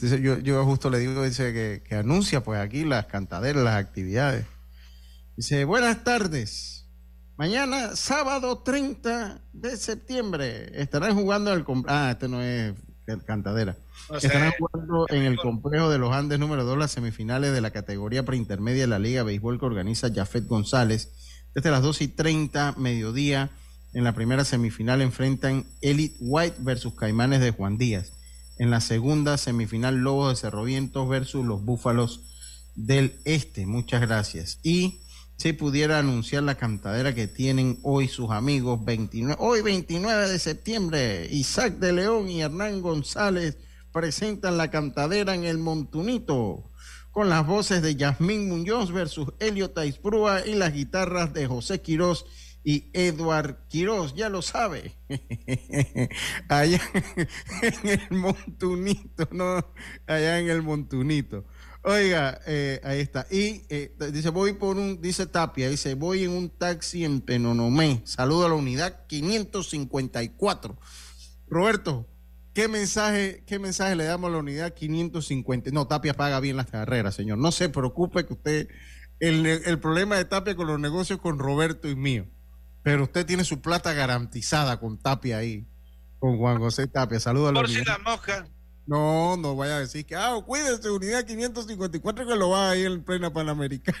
[0.00, 4.44] Yo, yo justo le digo, dice que, que anuncia pues aquí las cantaderas, las actividades.
[5.36, 6.86] Dice, buenas tardes.
[7.36, 11.64] Mañana, sábado 30 de septiembre, estarán jugando en el...
[11.64, 12.74] com- Ah, este no es
[13.26, 13.76] cantadera.
[14.20, 18.24] Estarán jugando en el complejo de los Andes número 2 las semifinales de la categoría
[18.24, 21.12] preintermedia de la Liga de Béisbol que organiza Jafet González.
[21.54, 23.50] Desde las 2 y 30, mediodía,
[23.92, 28.12] en la primera semifinal enfrentan Elite White versus Caimanes de Juan Díaz.
[28.58, 32.22] En la segunda semifinal, Lobos de Cerro Vientos versus los Búfalos
[32.74, 33.66] del Este.
[33.66, 34.58] Muchas gracias.
[34.64, 35.00] Y
[35.36, 41.28] si pudiera anunciar la cantadera que tienen hoy sus amigos, 29, hoy 29 de septiembre,
[41.30, 43.58] Isaac de León y Hernán González
[43.92, 46.64] presentan la cantadera en el Montunito,
[47.14, 52.26] con las voces de Yasmín Muñoz versus Elio Taisprúa y las guitarras de José Quirós
[52.64, 54.96] y Edward Quirós, ya lo sabe.
[56.48, 56.80] Allá
[57.62, 59.64] en el Montunito, ¿no?
[60.08, 61.44] Allá en el Montunito.
[61.84, 63.28] Oiga, eh, ahí está.
[63.30, 68.02] Y eh, dice, voy por un, dice Tapia, dice, voy en un taxi en Penonomé.
[68.04, 70.76] Saludo a la unidad 554.
[71.46, 72.08] Roberto,
[72.54, 75.70] ¿qué mensaje, qué mensaje le damos a la unidad 550?
[75.72, 77.38] No, Tapia paga bien las carreras, señor.
[77.38, 78.68] No se preocupe que usted,
[79.20, 82.26] el, el problema de Tapia con los negocios con Roberto y mío.
[82.82, 85.66] Pero usted tiene su plata garantizada con Tapia ahí,
[86.18, 87.18] con Juan José Tapia.
[87.18, 87.98] Saludos a la Por si unidad.
[87.98, 88.46] la mosca.
[88.86, 92.86] No, no vaya a decir que, ah, cuídese, unidad 554 que lo va a ir
[92.86, 93.98] en plena Panamericana.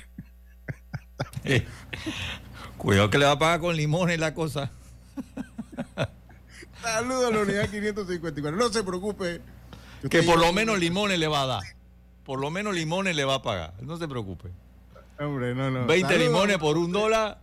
[2.76, 4.70] Cuidado que le va a pagar con limones la cosa.
[6.84, 8.56] Saludos a la unidad 554.
[8.56, 9.40] No se preocupe.
[10.10, 11.62] Que por lo menos limones le va a dar.
[12.24, 13.74] Por lo menos limones le va a pagar.
[13.80, 14.50] No se preocupe.
[15.18, 15.86] Hombre, no, no.
[15.86, 16.32] 20 Saludos.
[16.32, 17.40] limones por un dólar.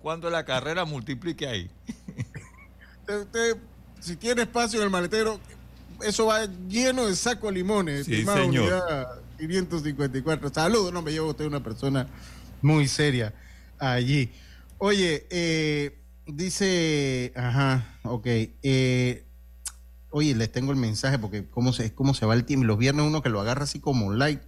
[0.00, 0.84] ¿Cuánto es la carrera?
[0.84, 1.70] Multiplique ahí.
[3.00, 3.56] Usted, usted,
[4.00, 5.38] si tiene espacio en el maletero,
[6.02, 8.06] eso va lleno de saco de limones.
[8.06, 8.46] Sí, señor.
[8.48, 10.50] unidad 554.
[10.52, 12.06] Saludos, no me llevo usted una persona
[12.62, 13.34] muy seria
[13.78, 14.32] allí.
[14.78, 18.26] Oye, eh, dice, ajá, ok.
[18.26, 19.26] eh,
[20.10, 22.66] oye, les tengo el mensaje porque cómo se, cómo se va el tiempo.
[22.66, 24.44] Los viernes uno que lo agarra así como like,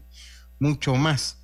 [0.59, 1.39] mucho más.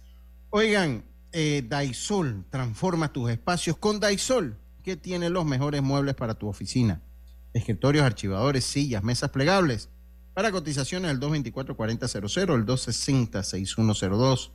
[0.51, 6.49] Oigan, eh, Daisol, transforma tus espacios con Daisol, que tiene los mejores muebles para tu
[6.49, 7.03] oficina.
[7.53, 9.89] Escritorios, archivadores, sillas, mesas plegables.
[10.35, 14.51] Para cotizaciones, el 224-4000, el 260-6102.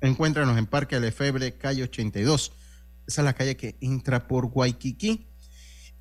[0.00, 2.52] Encuéntranos en Parque Lefebre, calle 82.
[3.10, 5.26] Esa es la calle que entra por Guayquiquí.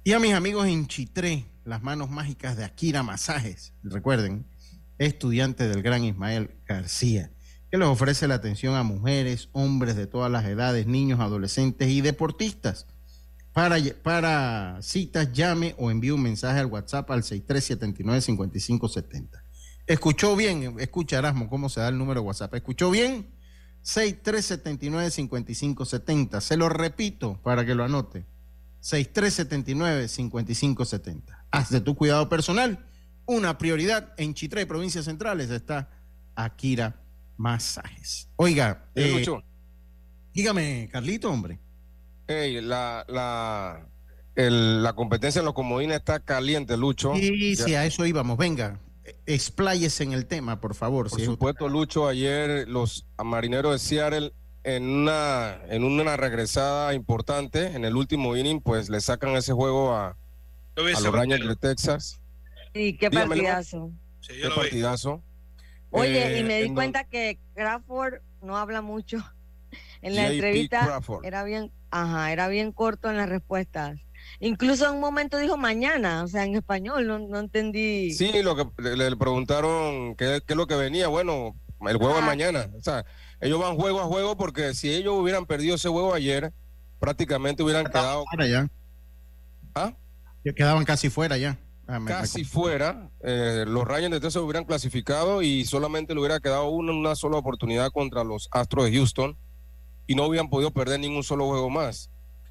[0.03, 3.74] Y a mis amigos en Chitré, las manos mágicas de Akira Masajes.
[3.82, 4.45] Recuerden,
[4.99, 7.32] estudiante del gran Ismael García.
[7.72, 12.01] que les ofrece la atención a mujeres, hombres de todas las edades, niños, adolescentes y
[12.01, 12.86] deportistas.
[13.53, 19.30] Para, para citas, llame o envíe un mensaje al WhatsApp al 6379-5570.
[19.88, 20.76] ¿Escuchó bien?
[20.80, 22.53] Escucha, Erasmo, cómo se da el número de WhatsApp.
[22.53, 23.39] ¿Escuchó bien?
[23.90, 26.42] 6379-5570.
[26.42, 28.26] Se lo repito para que lo anote.
[28.82, 31.22] 6379-5570.
[31.52, 32.86] Haz de tu cuidado personal
[33.26, 34.14] una prioridad.
[34.18, 35.90] En Chitré, provincias centrales, está
[36.36, 36.96] Akira
[37.38, 38.28] Masajes.
[38.36, 39.42] Oiga, Eh, Lucho.
[40.34, 41.60] dígame, Carlito, hombre.
[42.28, 43.88] Ey, la, la,
[44.36, 47.14] el- la competencia en los comodines está caliente, Lucho.
[47.16, 48.38] Sí, Ya- sí, a eso íbamos.
[48.38, 48.80] Venga,
[49.26, 51.10] expláyese en el tema, por favor.
[51.10, 54.34] Por si es- supuesto, Lucho, ayer los marineros de Seattle
[54.64, 59.93] en una, en una regresada importante, en el último inning, pues le sacan ese juego
[59.93, 60.16] a, a
[60.76, 62.22] los Rangers de Texas.
[62.74, 63.30] Sí, qué Dígamelo.
[63.30, 63.91] partidazo.
[64.22, 65.24] Sí, Qué partidazo.
[65.91, 69.18] Oye, Eh, y me di en cuenta que Crawford no habla mucho.
[70.01, 71.26] En la entrevista Crawford.
[71.26, 73.99] era bien, ajá, era bien corto en las respuestas.
[74.42, 78.14] Incluso en un momento dijo mañana, o sea, en español, no, no entendí.
[78.14, 81.08] Sí, lo que le, le preguntaron qué, qué es lo que venía.
[81.10, 81.56] Bueno,
[81.88, 82.70] el juego de mañana.
[82.78, 83.06] O sea,
[83.42, 86.54] ellos van juego a juego porque si ellos hubieran perdido ese juego ayer,
[87.00, 88.68] prácticamente hubieran quedado Fuera ya.
[89.76, 89.94] ¿Ah?
[90.46, 91.58] Ya Quedaban casi fuera ya.
[91.88, 93.10] Ah, me- me- casi fuera.
[93.22, 97.38] Eh, los Rangers de Texas hubieran clasificado y solamente le hubiera quedado una, una sola
[97.38, 99.38] oportunidad contra los Astros de Houston
[100.08, 102.10] y no hubieran podido perder ningún solo juego más.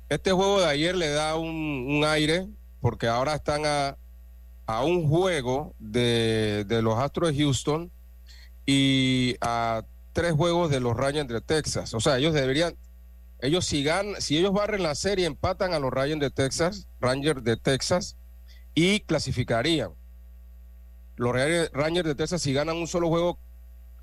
[0.09, 2.49] Este juego de ayer le da un, aire
[2.81, 3.97] porque ahora están a,
[4.67, 7.91] a un juego de, de los Astros de Houston
[8.65, 9.83] y a
[10.13, 11.95] tres juegos de los Rangers de Texas.
[11.95, 12.77] O sea, ellos deberían,
[13.41, 17.45] ellos si ganan, si ellos barren la serie, empatan a los Rangers de Texas, Rangers
[17.45, 18.17] de Texas,
[18.75, 19.93] y clasificarían.
[21.17, 21.33] Los
[21.73, 23.39] Rangers de Texas, si ganan un solo juego,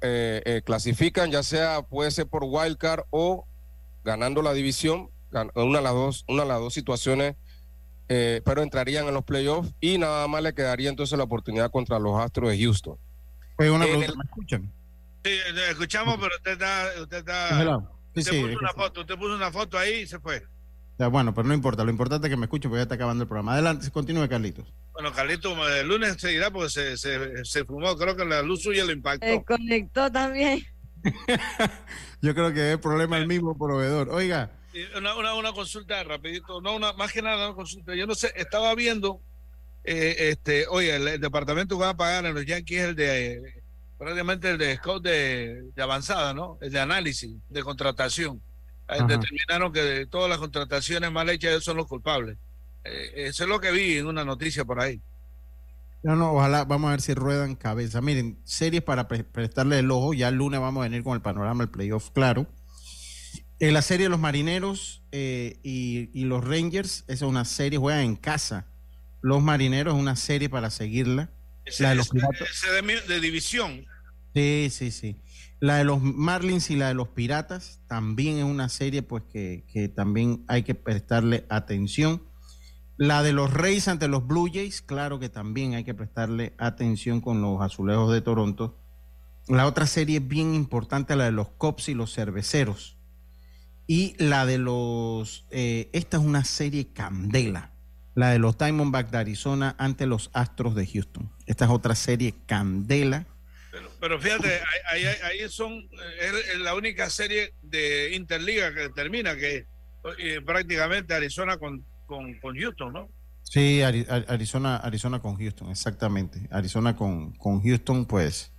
[0.02, 3.48] eh, eh, clasifican, ya sea puede ser por wild card o
[4.04, 5.10] ganando la división,
[5.56, 7.36] una de las dos, una de las dos situaciones,
[8.08, 12.00] eh, pero entrarían en los playoffs y nada más le quedaría entonces la oportunidad contra
[12.00, 12.98] los Astros de Houston.
[13.58, 14.74] Oye, una En pregunta, el- ¿me escuchan?
[15.24, 15.32] Sí,
[15.72, 16.88] escuchamos, pero usted está.
[17.02, 17.50] Usted, está.
[18.14, 20.44] Sí, usted sí, puso es una foto, usted puso una foto ahí y se fue.
[21.00, 21.84] Ya, bueno, pero no importa.
[21.84, 23.54] Lo importante es que me escuchen porque ya está acabando el programa.
[23.54, 24.72] Adelante, continúe, Carlitos.
[24.94, 27.98] Bueno, Carlito, el lunes seguirá porque se, se, se fumó.
[27.98, 29.26] Creo que la luz suya lo impactó.
[29.26, 30.62] Se conectó también.
[32.22, 34.10] Yo creo que es problema del mismo proveedor.
[34.10, 34.52] Oiga,
[34.98, 37.96] Una, una, una consulta rapidito, no una, más que nada una consulta.
[37.96, 39.22] Yo no sé, estaba viendo,
[39.84, 42.96] eh, este, oye, el, el departamento que van a pagar en los Yankees es el
[42.96, 43.64] de, eh,
[43.98, 46.58] prácticamente el de scout de, de avanzada, ¿no?
[46.62, 48.42] El de análisis, de contratación.
[48.90, 52.38] Eh, determinaron que de todas las contrataciones mal hechas ellos son los culpables.
[52.84, 55.02] Eh, eso es lo que vi en una noticia por ahí.
[56.04, 58.00] no, no, ojalá, vamos a ver si ruedan cabeza.
[58.02, 60.14] Miren, series para pre- prestarle el ojo.
[60.14, 62.46] Ya el lunes vamos a venir con el panorama del playoff, claro.
[63.60, 67.80] En la serie de los marineros eh, y, y los Rangers, esa es una serie,
[67.80, 68.68] juegan en casa.
[69.22, 71.32] Los marineros es una serie para seguirla.
[71.64, 72.50] Ese, La de los ese- piratas.
[72.50, 73.86] ese de, mi- de división.
[74.34, 75.16] Sí, sí, sí.
[75.62, 79.64] La de los Marlins y la de los Piratas también es una serie pues que,
[79.72, 82.22] que también hay que prestarle atención.
[82.98, 87.22] La de los Reyes ante los Blue Jays, claro que también hay que prestarle atención
[87.22, 88.78] con los Azulejos de Toronto.
[89.48, 92.95] La otra serie bien importante, la de los Cops y los Cerveceros.
[93.88, 97.72] Y la de los, eh, esta es una serie candela,
[98.16, 101.32] la de los Diamondbacks de Arizona ante los Astros de Houston.
[101.46, 103.28] Esta es otra serie candela.
[104.00, 104.62] Pero fíjate,
[104.92, 109.66] ahí, ahí- ahí son eh, es la única serie de Interliga que termina, que
[110.20, 113.10] eh, prácticamente Arizona con, con, con Houston, ¿no?
[113.44, 116.48] Sí, Ari- Arizona, Arizona con Houston, exactamente.
[116.52, 118.52] Arizona con, con Houston, pues,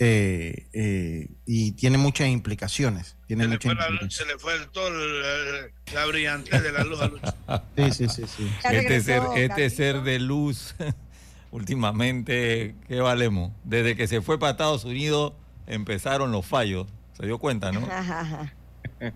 [0.00, 3.16] eh, eh, y tiene muchas implicaciones.
[3.26, 4.14] Tiene Se le, muchas fue la, implicaciones.
[4.14, 7.34] se le fue el- todo el- la brillantez de la luz a Lucho.
[7.76, 8.50] Sí, sí, sí, sí.
[8.62, 10.74] Ya Este ser, este ser de luz,
[11.50, 13.52] últimamente, ¿qué valemos?
[13.64, 15.32] Desde que se fue para Estados Unidos
[15.66, 16.86] empezaron los fallos.
[17.18, 17.80] Se dio cuenta, ¿no?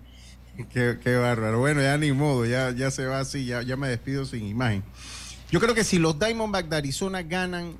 [0.71, 1.59] Qué, qué bárbaro.
[1.59, 4.83] Bueno, ya ni modo, ya, ya se va así, ya, ya me despido sin imagen.
[5.49, 7.75] Yo creo que si los Diamondbacks de Arizona ganan,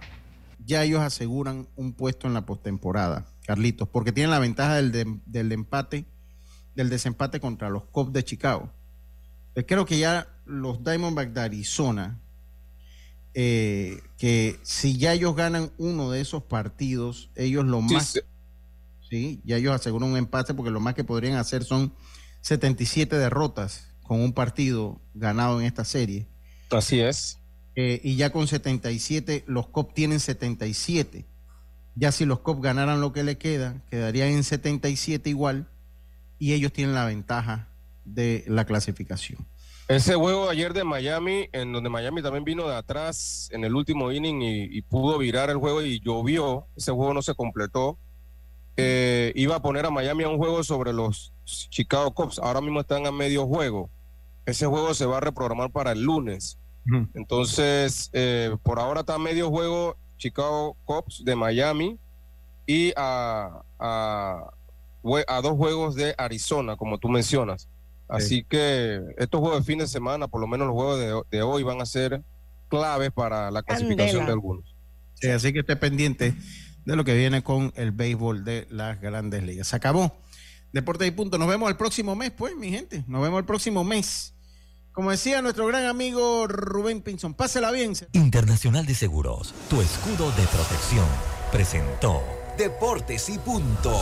[0.65, 5.19] ya ellos aseguran un puesto en la postemporada, Carlitos, porque tienen la ventaja del, de-
[5.25, 6.05] del empate,
[6.75, 8.71] del desempate contra los Cubs de Chicago.
[9.55, 12.19] Yo creo que ya los Diamondbacks de Arizona,
[13.33, 18.19] eh, que si ya ellos ganan uno de esos partidos, ellos lo Sí, más sí.
[19.09, 21.93] Sí, ya ellos aseguran un empate porque lo más que podrían hacer son
[22.41, 26.27] 77 derrotas con un partido ganado en esta serie.
[26.71, 27.37] Así es.
[27.75, 31.25] Eh, y ya con 77, los COP tienen 77.
[31.95, 35.67] Ya si los Cops ganaran lo que le queda, quedarían en 77 igual
[36.39, 37.67] y ellos tienen la ventaja
[38.03, 39.45] de la clasificación.
[39.87, 44.11] Ese juego ayer de Miami, en donde Miami también vino de atrás en el último
[44.11, 47.97] inning y, y pudo virar el juego y llovió, ese juego no se completó.
[48.75, 52.39] Eh, iba a poner a Miami a un juego sobre los Chicago Cubs.
[52.39, 53.89] Ahora mismo están a medio juego.
[54.45, 56.57] Ese juego se va a reprogramar para el lunes.
[57.13, 61.97] Entonces, eh, por ahora está a medio juego Chicago Cubs de Miami
[62.65, 64.51] y a, a,
[65.41, 67.69] dos juegos de Arizona, como tú mencionas.
[68.07, 71.43] Así que estos juegos de fin de semana, por lo menos los juegos de, de
[71.43, 72.21] hoy, van a ser
[72.69, 74.25] claves para la clasificación Candela.
[74.25, 74.75] de algunos.
[75.15, 76.35] Sí, así que esté pendiente
[76.85, 79.67] de lo que viene con el béisbol de las grandes ligas.
[79.67, 80.15] Se acabó.
[80.71, 81.37] Deportes y punto.
[81.37, 83.03] Nos vemos el próximo mes, pues, mi gente.
[83.07, 84.32] Nos vemos el próximo mes.
[84.93, 87.93] Como decía nuestro gran amigo Rubén Pinson, pásela bien.
[88.13, 91.07] Internacional de Seguros, tu escudo de protección,
[91.51, 92.21] presentó
[92.57, 93.97] Deportes y punto.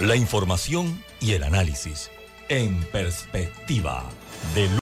[0.00, 2.10] la información y el análisis
[2.48, 4.04] en perspectiva
[4.54, 4.68] de